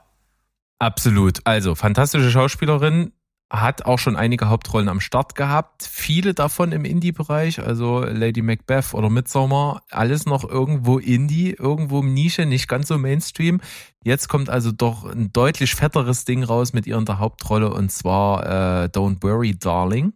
[0.80, 1.42] Absolut.
[1.46, 3.12] Also fantastische Schauspielerin,
[3.50, 5.84] hat auch schon einige Hauptrollen am Start gehabt.
[5.84, 12.46] Viele davon im Indie-Bereich, also Lady Macbeth oder Midsommar, alles noch irgendwo Indie, irgendwo Nische,
[12.46, 13.60] nicht ganz so Mainstream.
[14.04, 17.92] Jetzt kommt also doch ein deutlich fetteres Ding raus mit ihr in der Hauptrolle und
[17.92, 20.14] zwar äh, Don't Worry Darling.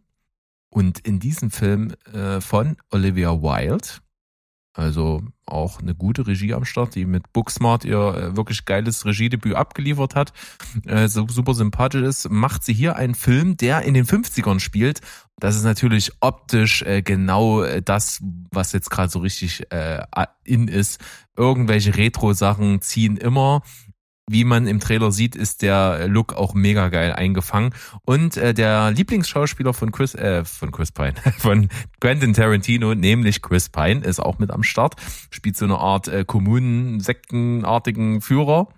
[0.70, 3.88] Und in diesem Film äh, von Olivia Wilde,
[4.74, 9.56] also auch eine gute Regie am Start, die mit Booksmart ihr äh, wirklich geiles Regiedebüt
[9.56, 10.34] abgeliefert hat,
[10.86, 15.02] äh, so super sympathisch ist, macht sie hier einen Film, der in den 50ern spielt.
[15.39, 18.22] Das ist natürlich optisch äh, genau äh, das,
[18.52, 20.06] was jetzt gerade so richtig äh,
[20.44, 21.02] in ist.
[21.36, 23.64] Irgendwelche Retro-Sachen ziehen immer
[24.30, 27.74] wie man im Trailer sieht, ist der Look auch mega geil eingefangen.
[28.05, 31.69] Und äh, der Lieblingsschauspieler von Chris, äh, von Chris Pine, von
[31.99, 34.95] Quentin Tarantino, nämlich Chris Pine, ist auch mit am Start.
[35.30, 38.69] Spielt so eine Art äh, Kommunen-Sektenartigen Führer.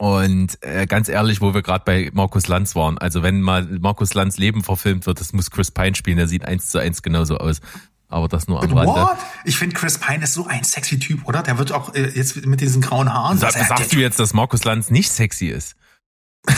[0.00, 4.14] Und äh, ganz ehrlich, wo wir gerade bei Markus Lanz waren, also wenn mal Markus
[4.14, 7.38] Lanz Leben verfilmt wird, das muss Chris Pine spielen, der sieht eins zu eins genauso
[7.38, 7.60] aus.
[8.08, 8.92] Aber das nur am Rande.
[8.92, 9.18] What?
[9.44, 11.42] Ich finde Chris Pine ist so ein sexy Typ, oder?
[11.42, 13.36] Der wird auch äh, jetzt mit diesen grauen Haaren.
[13.38, 15.76] Sag, sagst du jetzt, dass Markus Lanz nicht sexy ist?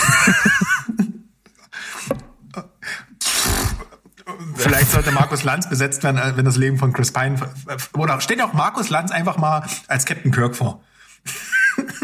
[4.54, 7.36] Vielleicht sollte Markus Lanz besetzt werden, äh, wenn das Leben von Chris Pine.
[7.94, 10.82] Oder steht auch Markus Lanz einfach mal als Captain Kirk vor.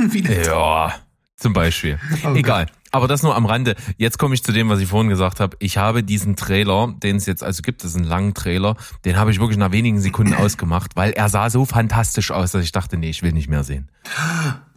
[0.44, 0.94] ja,
[1.36, 1.98] zum Beispiel.
[2.22, 2.38] Okay.
[2.38, 2.66] Egal.
[2.96, 3.76] Aber das nur am Rande.
[3.98, 5.56] Jetzt komme ich zu dem, was ich vorhin gesagt habe.
[5.60, 9.16] Ich habe diesen Trailer, den es jetzt also gibt, das ist ein langen Trailer, den
[9.16, 12.72] habe ich wirklich nach wenigen Sekunden ausgemacht, weil er sah so fantastisch aus, dass ich
[12.72, 13.88] dachte, nee, ich will nicht mehr sehen.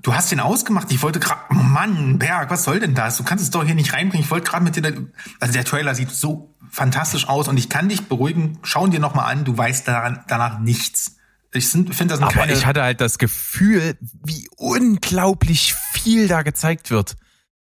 [0.02, 0.92] Du hast den ausgemacht.
[0.92, 3.18] Ich wollte gerade, Mann, Berg, was soll denn das?
[3.18, 4.24] Du kannst es doch hier nicht reinbringen.
[4.24, 5.08] Ich wollte gerade mit dir,
[5.40, 8.60] also der Trailer sieht so fantastisch aus und ich kann dich beruhigen.
[8.64, 9.46] Schau ihn dir nochmal an.
[9.46, 11.16] Du weißt daran, danach nichts.
[11.52, 16.92] Ich finde das Aber keine ich hatte halt das Gefühl, wie unglaublich viel da gezeigt
[16.92, 17.16] wird.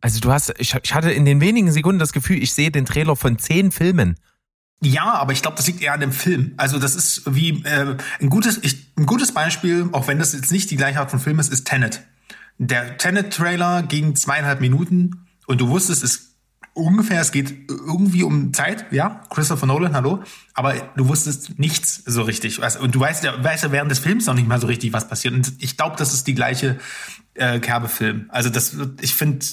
[0.01, 2.84] Also du hast, ich, ich hatte in den wenigen Sekunden das Gefühl, ich sehe den
[2.84, 4.16] Trailer von zehn Filmen.
[4.82, 6.53] Ja, aber ich glaube, das liegt eher an dem Film.
[6.59, 10.53] Also das ist wie äh, ein gutes, ich, ein gutes Beispiel, auch wenn das jetzt
[10.53, 12.03] nicht die gleiche Art von Film ist, ist Tenet.
[12.59, 16.36] Der Tenet-Trailer ging zweieinhalb Minuten und du wusstest, es
[16.76, 20.22] ungefähr, es geht irgendwie um Zeit, ja, Christopher Nolan, hallo,
[20.53, 22.61] aber du wusstest nichts so richtig.
[22.78, 25.09] Und du weißt ja, weißt ja während des Films noch nicht mal so richtig, was
[25.09, 25.32] passiert.
[25.32, 26.78] Und ich glaube, das ist die gleiche
[27.34, 28.26] äh, Kerbe-Film.
[28.28, 29.47] Also das, ich finde,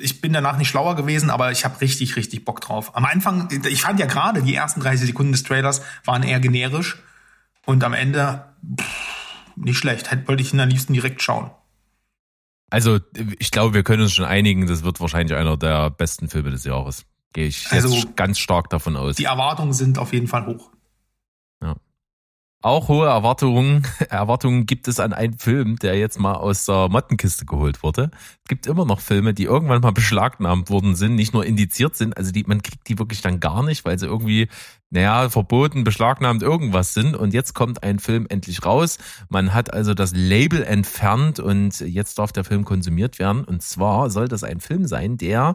[0.00, 2.96] ich bin danach nicht schlauer gewesen, aber ich habe richtig, richtig Bock drauf.
[2.96, 7.02] Am Anfang, ich fand ja gerade die ersten 30 Sekunden des Trailers waren eher generisch
[7.66, 8.44] und am Ende
[8.80, 8.86] pff,
[9.56, 10.10] nicht schlecht.
[10.10, 11.50] Hätte wollte ich ihn am liebsten direkt schauen.
[12.70, 13.00] Also
[13.38, 16.64] ich glaube, wir können uns schon einigen, das wird wahrscheinlich einer der besten Filme des
[16.64, 17.04] Jahres.
[17.32, 19.16] Gehe ich also, jetzt ganz stark davon aus.
[19.16, 20.70] Die Erwartungen sind auf jeden Fall hoch.
[22.60, 27.46] Auch hohe Erwartungen, Erwartungen gibt es an einen Film, der jetzt mal aus der Mottenkiste
[27.46, 28.10] geholt wurde.
[28.42, 32.16] Es gibt immer noch Filme, die irgendwann mal beschlagnahmt worden sind, nicht nur indiziert sind,
[32.16, 34.48] also die, man kriegt die wirklich dann gar nicht, weil sie irgendwie
[34.90, 37.14] naja, verboten, beschlagnahmt irgendwas sind.
[37.14, 38.98] Und jetzt kommt ein Film endlich raus.
[39.28, 43.44] Man hat also das Label entfernt und jetzt darf der Film konsumiert werden.
[43.44, 45.54] Und zwar soll das ein Film sein, der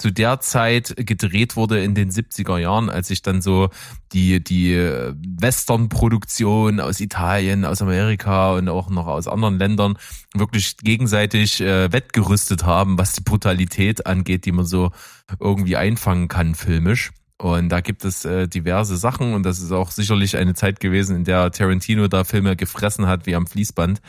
[0.00, 3.68] zu der Zeit gedreht wurde in den 70er Jahren, als sich dann so
[4.12, 9.98] die, die Western-Produktion aus Italien, aus Amerika und auch noch aus anderen Ländern
[10.34, 14.90] wirklich gegenseitig äh, wettgerüstet haben, was die Brutalität angeht, die man so
[15.38, 17.10] irgendwie einfangen kann filmisch.
[17.36, 21.16] Und da gibt es äh, diverse Sachen und das ist auch sicherlich eine Zeit gewesen,
[21.16, 24.00] in der Tarantino da Filme gefressen hat wie am Fließband.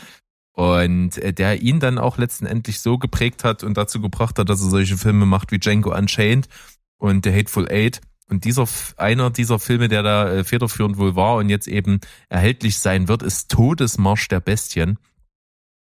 [0.53, 4.61] Und äh, der ihn dann auch letztendlich so geprägt hat und dazu gebracht hat, dass
[4.61, 6.47] er solche Filme macht wie Django Unchained
[6.97, 8.01] und The Hateful Eight.
[8.27, 8.65] Und dieser
[8.97, 11.99] einer dieser Filme, der da äh, federführend wohl war und jetzt eben
[12.29, 14.97] erhältlich sein wird, ist Todesmarsch der Bestien,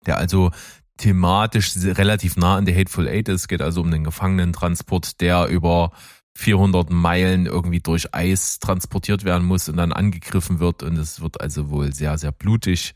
[0.07, 0.53] der also
[0.97, 3.43] thematisch relativ nah an The Hateful Eight ist.
[3.43, 5.93] Es geht also um den Gefangenentransport, der über
[6.37, 11.41] 400 Meilen irgendwie durch Eis transportiert werden muss und dann angegriffen wird und es wird
[11.41, 12.95] also wohl sehr, sehr blutig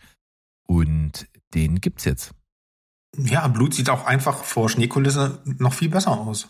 [0.66, 2.32] und den gibt's jetzt.
[3.16, 6.48] Ja, Blut sieht auch einfach vor Schneekulisse noch viel besser aus.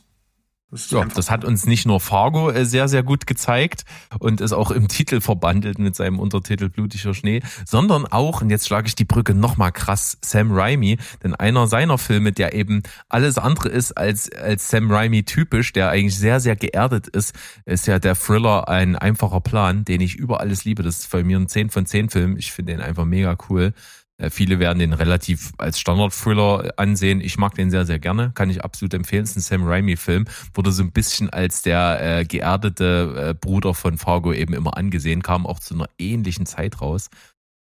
[0.71, 3.85] Das ja, das hat uns nicht nur Fargo äh, sehr, sehr gut gezeigt
[4.21, 8.69] und ist auch im Titel verbandelt mit seinem Untertitel Blutiger Schnee, sondern auch, und jetzt
[8.69, 13.37] schlage ich die Brücke nochmal krass, Sam Raimi, denn einer seiner Filme, der eben alles
[13.37, 17.35] andere ist als, als Sam Raimi typisch, der eigentlich sehr, sehr geerdet ist,
[17.65, 20.85] ist ja der Thriller Ein einfacher Plan, den ich über alles liebe.
[20.85, 22.37] Das ist bei mir ein 10 von 10 Film.
[22.37, 23.75] Ich finde den einfach mega cool.
[24.21, 27.21] Äh, viele werden den relativ als Standard-Thriller ansehen.
[27.21, 28.33] Ich mag den sehr, sehr gerne.
[28.35, 29.25] Kann ich absolut empfehlen.
[29.25, 30.27] Es ist ein Sam Raimi-Film.
[30.55, 35.23] Wurde so ein bisschen als der äh, geerdete äh, Bruder von Fargo eben immer angesehen.
[35.23, 37.09] Kam auch zu einer ähnlichen Zeit raus.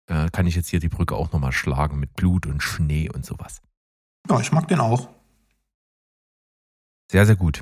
[0.08, 3.26] Äh, kann ich jetzt hier die Brücke auch nochmal schlagen mit Blut und Schnee und
[3.26, 3.62] sowas.
[4.30, 5.10] Ja, ich mag den auch.
[7.12, 7.62] Sehr, sehr gut.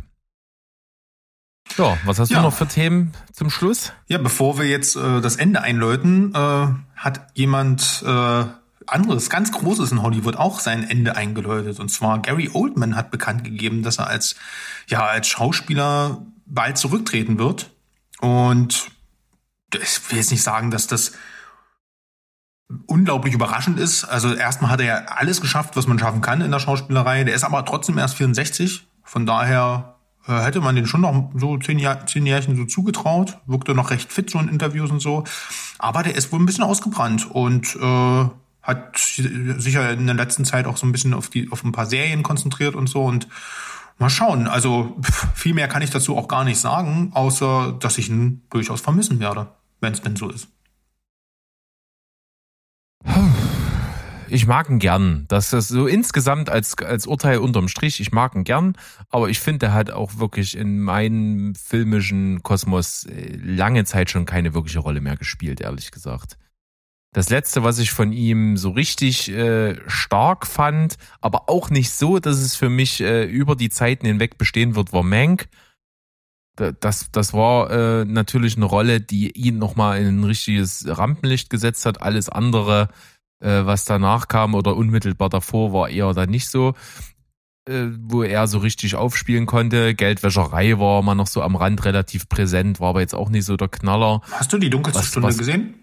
[1.75, 2.37] So, was hast ja.
[2.37, 3.93] du noch für Themen zum Schluss?
[4.07, 8.43] Ja, bevor wir jetzt äh, das Ende einläuten, äh, hat jemand äh,
[8.87, 11.79] anderes, ganz Großes in Hollywood auch sein Ende eingeläutet.
[11.79, 14.35] Und zwar Gary Oldman hat bekannt gegeben, dass er als,
[14.87, 17.71] ja, als Schauspieler bald zurücktreten wird.
[18.19, 18.91] Und
[19.73, 21.13] ich will jetzt nicht sagen, dass das
[22.85, 24.05] unglaublich überraschend ist.
[24.05, 27.23] Also erstmal hat er ja alles geschafft, was man schaffen kann in der Schauspielerei.
[27.23, 28.87] Der ist aber trotzdem erst 64.
[29.03, 29.95] Von daher
[30.27, 33.39] äh, hätte man den schon noch so zehn, Jahr, zehn Jährchen so zugetraut.
[33.45, 35.23] Wirkte noch recht fit so in Interviews und so.
[35.79, 38.29] Aber der ist wohl ein bisschen ausgebrannt und äh,
[38.63, 41.85] hat sicher in der letzten Zeit auch so ein bisschen auf die auf ein paar
[41.85, 43.27] Serien konzentriert und so und
[43.99, 44.47] mal schauen.
[44.47, 44.97] Also
[45.35, 49.19] viel mehr kann ich dazu auch gar nicht sagen, außer dass ich ihn durchaus vermissen
[49.19, 49.49] werde,
[49.81, 50.47] wenn es denn so ist.
[54.29, 55.25] Ich mag ihn gern.
[55.27, 57.99] Das ist so insgesamt als, als Urteil unterm Strich.
[57.99, 58.75] Ich mag ihn gern,
[59.09, 64.25] aber ich finde, er hat auch wirklich in meinem filmischen Kosmos äh, lange Zeit schon
[64.25, 66.39] keine wirkliche Rolle mehr gespielt, ehrlich gesagt.
[67.13, 72.17] Das letzte, was ich von ihm so richtig äh, stark fand, aber auch nicht so,
[72.17, 75.47] dass es für mich äh, über die Zeiten hinweg bestehen wird, war Mank.
[76.55, 81.85] Das, das war äh, natürlich eine Rolle, die ihn nochmal in ein richtiges Rampenlicht gesetzt
[81.85, 82.01] hat.
[82.01, 82.89] Alles andere,
[83.39, 86.73] äh, was danach kam oder unmittelbar davor, war eher dann nicht so,
[87.67, 89.93] äh, wo er so richtig aufspielen konnte.
[89.93, 93.55] Geldwäscherei war mal noch so am Rand relativ präsent, war aber jetzt auch nicht so
[93.55, 94.21] der Knaller.
[94.31, 95.82] Hast du die dunkelste was, Stunde was, gesehen?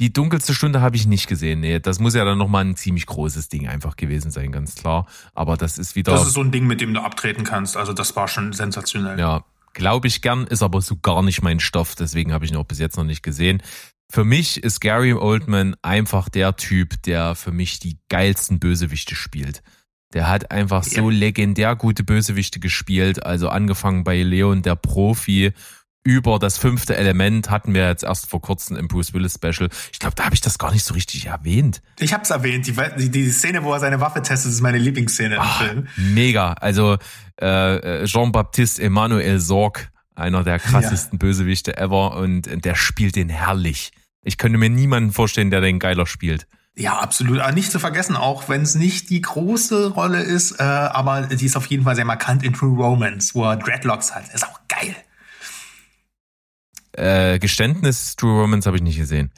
[0.00, 1.60] Die dunkelste Stunde habe ich nicht gesehen.
[1.60, 5.06] Nee, das muss ja dann nochmal ein ziemlich großes Ding einfach gewesen sein, ganz klar.
[5.34, 6.12] Aber das ist wieder.
[6.12, 7.76] Das ist so ein Ding, mit dem du abtreten kannst.
[7.76, 9.18] Also das war schon sensationell.
[9.18, 11.94] Ja, glaube ich gern, ist aber so gar nicht mein Stoff.
[11.94, 13.62] Deswegen habe ich ihn auch bis jetzt noch nicht gesehen.
[14.10, 19.62] Für mich ist Gary Oldman einfach der Typ, der für mich die geilsten Bösewichte spielt.
[20.12, 21.02] Der hat einfach ja.
[21.02, 23.24] so legendär gute Bösewichte gespielt.
[23.24, 25.52] Also angefangen bei Leon, der Profi
[26.04, 29.70] über das fünfte Element hatten wir jetzt erst vor kurzem im Bruce Willis Special.
[29.90, 31.82] Ich glaube, da habe ich das gar nicht so richtig erwähnt.
[31.98, 32.66] Ich habe es erwähnt.
[32.66, 35.88] Die, die, Szene, wo er seine Waffe testet, ist meine Lieblingsszene Ach, im Film.
[35.96, 36.52] Mega.
[36.52, 36.98] Also
[37.38, 41.26] äh, Jean-Baptiste Emmanuel Sorg, einer der krassesten ja.
[41.26, 43.90] Bösewichte ever und der spielt den herrlich.
[44.22, 46.46] Ich könnte mir niemanden vorstellen, der den geiler spielt.
[46.76, 47.38] Ja, absolut.
[47.38, 51.46] Aber nicht zu vergessen, auch wenn es nicht die große Rolle ist, äh, aber die
[51.46, 54.34] ist auf jeden Fall sehr markant in True Romance, wo er Dreadlocks hat.
[54.34, 54.94] Ist auch geil.
[56.96, 59.32] Äh, Geständnis True Romance habe ich nicht gesehen.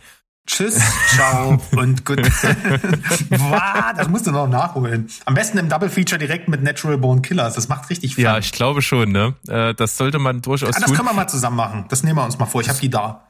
[0.46, 2.20] Tschüss, ciao und gut.
[2.20, 5.08] wow, das musst du noch nachholen.
[5.24, 7.54] Am besten im Double Feature direkt mit Natural Born Killers.
[7.54, 8.22] Das macht richtig Fun.
[8.22, 9.34] Ja, ich glaube schon, ne?
[9.48, 10.96] Äh, das sollte man durchaus ah, das tun.
[10.96, 11.86] können wir mal zusammen machen.
[11.88, 12.60] Das nehmen wir uns mal vor.
[12.60, 13.26] Ich habe die da.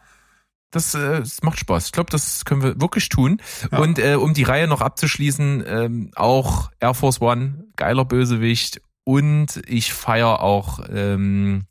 [0.70, 1.86] Das, äh, das macht Spaß.
[1.86, 3.40] Ich glaube, das können wir wirklich tun.
[3.72, 3.78] Ja.
[3.78, 8.82] Und äh, um die Reihe noch abzuschließen, ähm, auch Air Force One, geiler Bösewicht.
[9.04, 11.64] Und ich feiere auch ähm,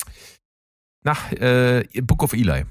[1.06, 2.66] nach äh, Book of Eli.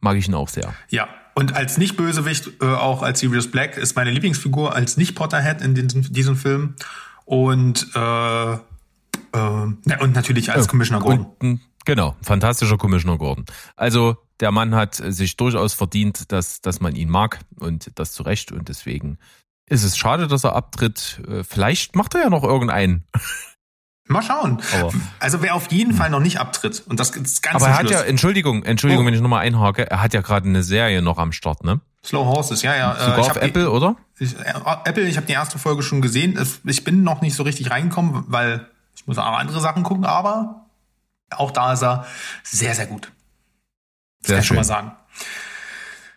[0.00, 0.74] Mag ich ihn auch sehr.
[0.90, 5.74] Ja, und als Nicht-Bösewicht, äh, auch als Sirius Black, ist meine Lieblingsfigur als Nicht-Potterhead in
[5.74, 6.76] diesem, diesem Film.
[7.24, 8.58] Und, äh, äh,
[9.32, 11.26] und natürlich als Ja, Commissioner Gordon.
[11.40, 13.46] Und, genau, fantastischer Commissioner Gordon.
[13.76, 18.22] Also der Mann hat sich durchaus verdient, dass, dass man ihn mag und das zu
[18.22, 18.52] Recht.
[18.52, 19.18] Und deswegen
[19.66, 21.22] ist es schade, dass er abtritt.
[21.26, 23.04] Äh, Vielleicht macht er ja noch irgendeinen.
[24.06, 24.60] Mal schauen.
[24.78, 27.74] Aber- also wer auf jeden Fall noch nicht abtritt, und das ist ganz Aber er
[27.74, 27.92] hat Schluss.
[27.92, 29.06] ja, Entschuldigung, Entschuldigung, Oh.
[29.06, 31.80] wenn ich nochmal einhake, er hat ja gerade eine Serie noch am Start, ne?
[32.04, 32.94] Slow Horses, ja, ja.
[32.94, 33.96] äh, Sogar ich auf Apple, oder?
[34.18, 34.52] Ich, äh,
[34.84, 36.36] Apple, ich habe die erste Folge schon gesehen.
[36.36, 40.04] Es- Ich bin noch nicht so richtig reingekommen, weil ich muss auch andere Sachen gucken,
[40.04, 40.66] aber
[41.30, 42.04] auch da ist er
[42.42, 43.10] sehr, sehr gut.
[44.20, 44.92] Das Sehr kann ich schon mal sagen.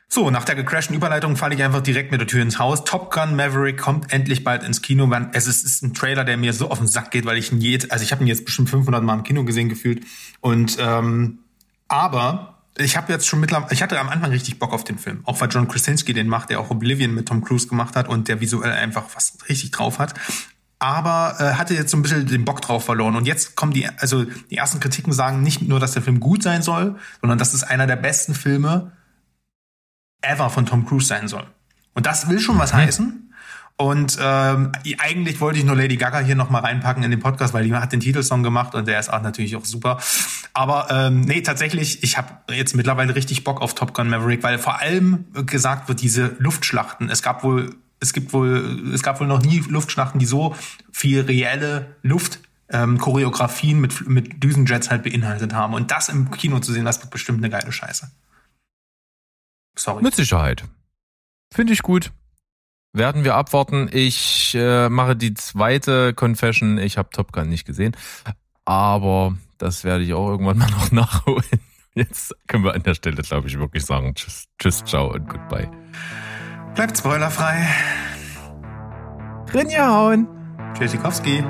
[0.10, 2.86] So, nach der gecrashten Überleitung falle ich einfach direkt mit der Tür ins Haus.
[2.86, 5.12] Top Gun Maverick kommt endlich bald ins Kino.
[5.34, 7.60] Es ist, ist ein Trailer, der mir so auf den Sack geht, weil ich ihn
[7.60, 10.06] jetzt, also ich habe ihn jetzt bestimmt 500 Mal im Kino gesehen gefühlt.
[10.40, 11.40] Und ähm,
[11.90, 15.22] aber ich habe jetzt schon mittlerweile, ich hatte am Anfang richtig Bock auf den Film,
[15.26, 18.30] auch weil John Krasinski den macht, der auch Oblivion mit Tom Cruise gemacht hat und
[18.30, 20.14] der visuell einfach was richtig drauf hat.
[20.80, 23.16] Aber äh, hatte jetzt so ein bisschen den Bock drauf verloren.
[23.16, 26.44] Und jetzt kommen die, also die ersten Kritiken sagen nicht nur, dass der Film gut
[26.44, 28.92] sein soll, sondern dass es einer der besten Filme
[30.28, 31.46] ever von Tom Cruise sein soll.
[31.94, 33.28] Und das will schon was heißen.
[33.80, 37.54] Und ähm, eigentlich wollte ich nur Lady Gaga hier noch mal reinpacken in den Podcast,
[37.54, 40.00] weil die hat den Titelsong gemacht und der ist auch natürlich auch super.
[40.54, 44.58] Aber ähm, nee, tatsächlich, ich habe jetzt mittlerweile richtig Bock auf Top Gun Maverick, weil
[44.58, 47.12] vor allem gesagt wird, diese Luftschlachten.
[47.12, 50.56] Es gab wohl, es gibt wohl, es gab wohl noch nie Luftschlachten, die so
[50.92, 52.40] viel reelle Luft
[52.70, 55.76] ähm, Choreografien mit, mit Düsenjets halt beinhaltet haben.
[55.76, 58.10] Und das im Kino zu sehen, das wird bestimmt eine geile Scheiße.
[59.78, 60.04] Sorry.
[60.04, 60.64] Mit Sicherheit.
[61.54, 62.12] Finde ich gut.
[62.94, 63.90] Werden wir abwarten.
[63.92, 66.78] Ich äh, mache die zweite Confession.
[66.78, 67.96] Ich habe Top Gun nicht gesehen.
[68.66, 71.62] Aber das werde ich auch irgendwann mal noch nachholen.
[71.94, 75.70] Jetzt können wir an der Stelle, glaube ich, wirklich sagen, tschüss, tschüss, ciao und goodbye.
[76.76, 77.68] Bleibt spoilerfrei.
[79.52, 80.28] Rinjahauen!
[80.76, 81.44] Tschüssikowski.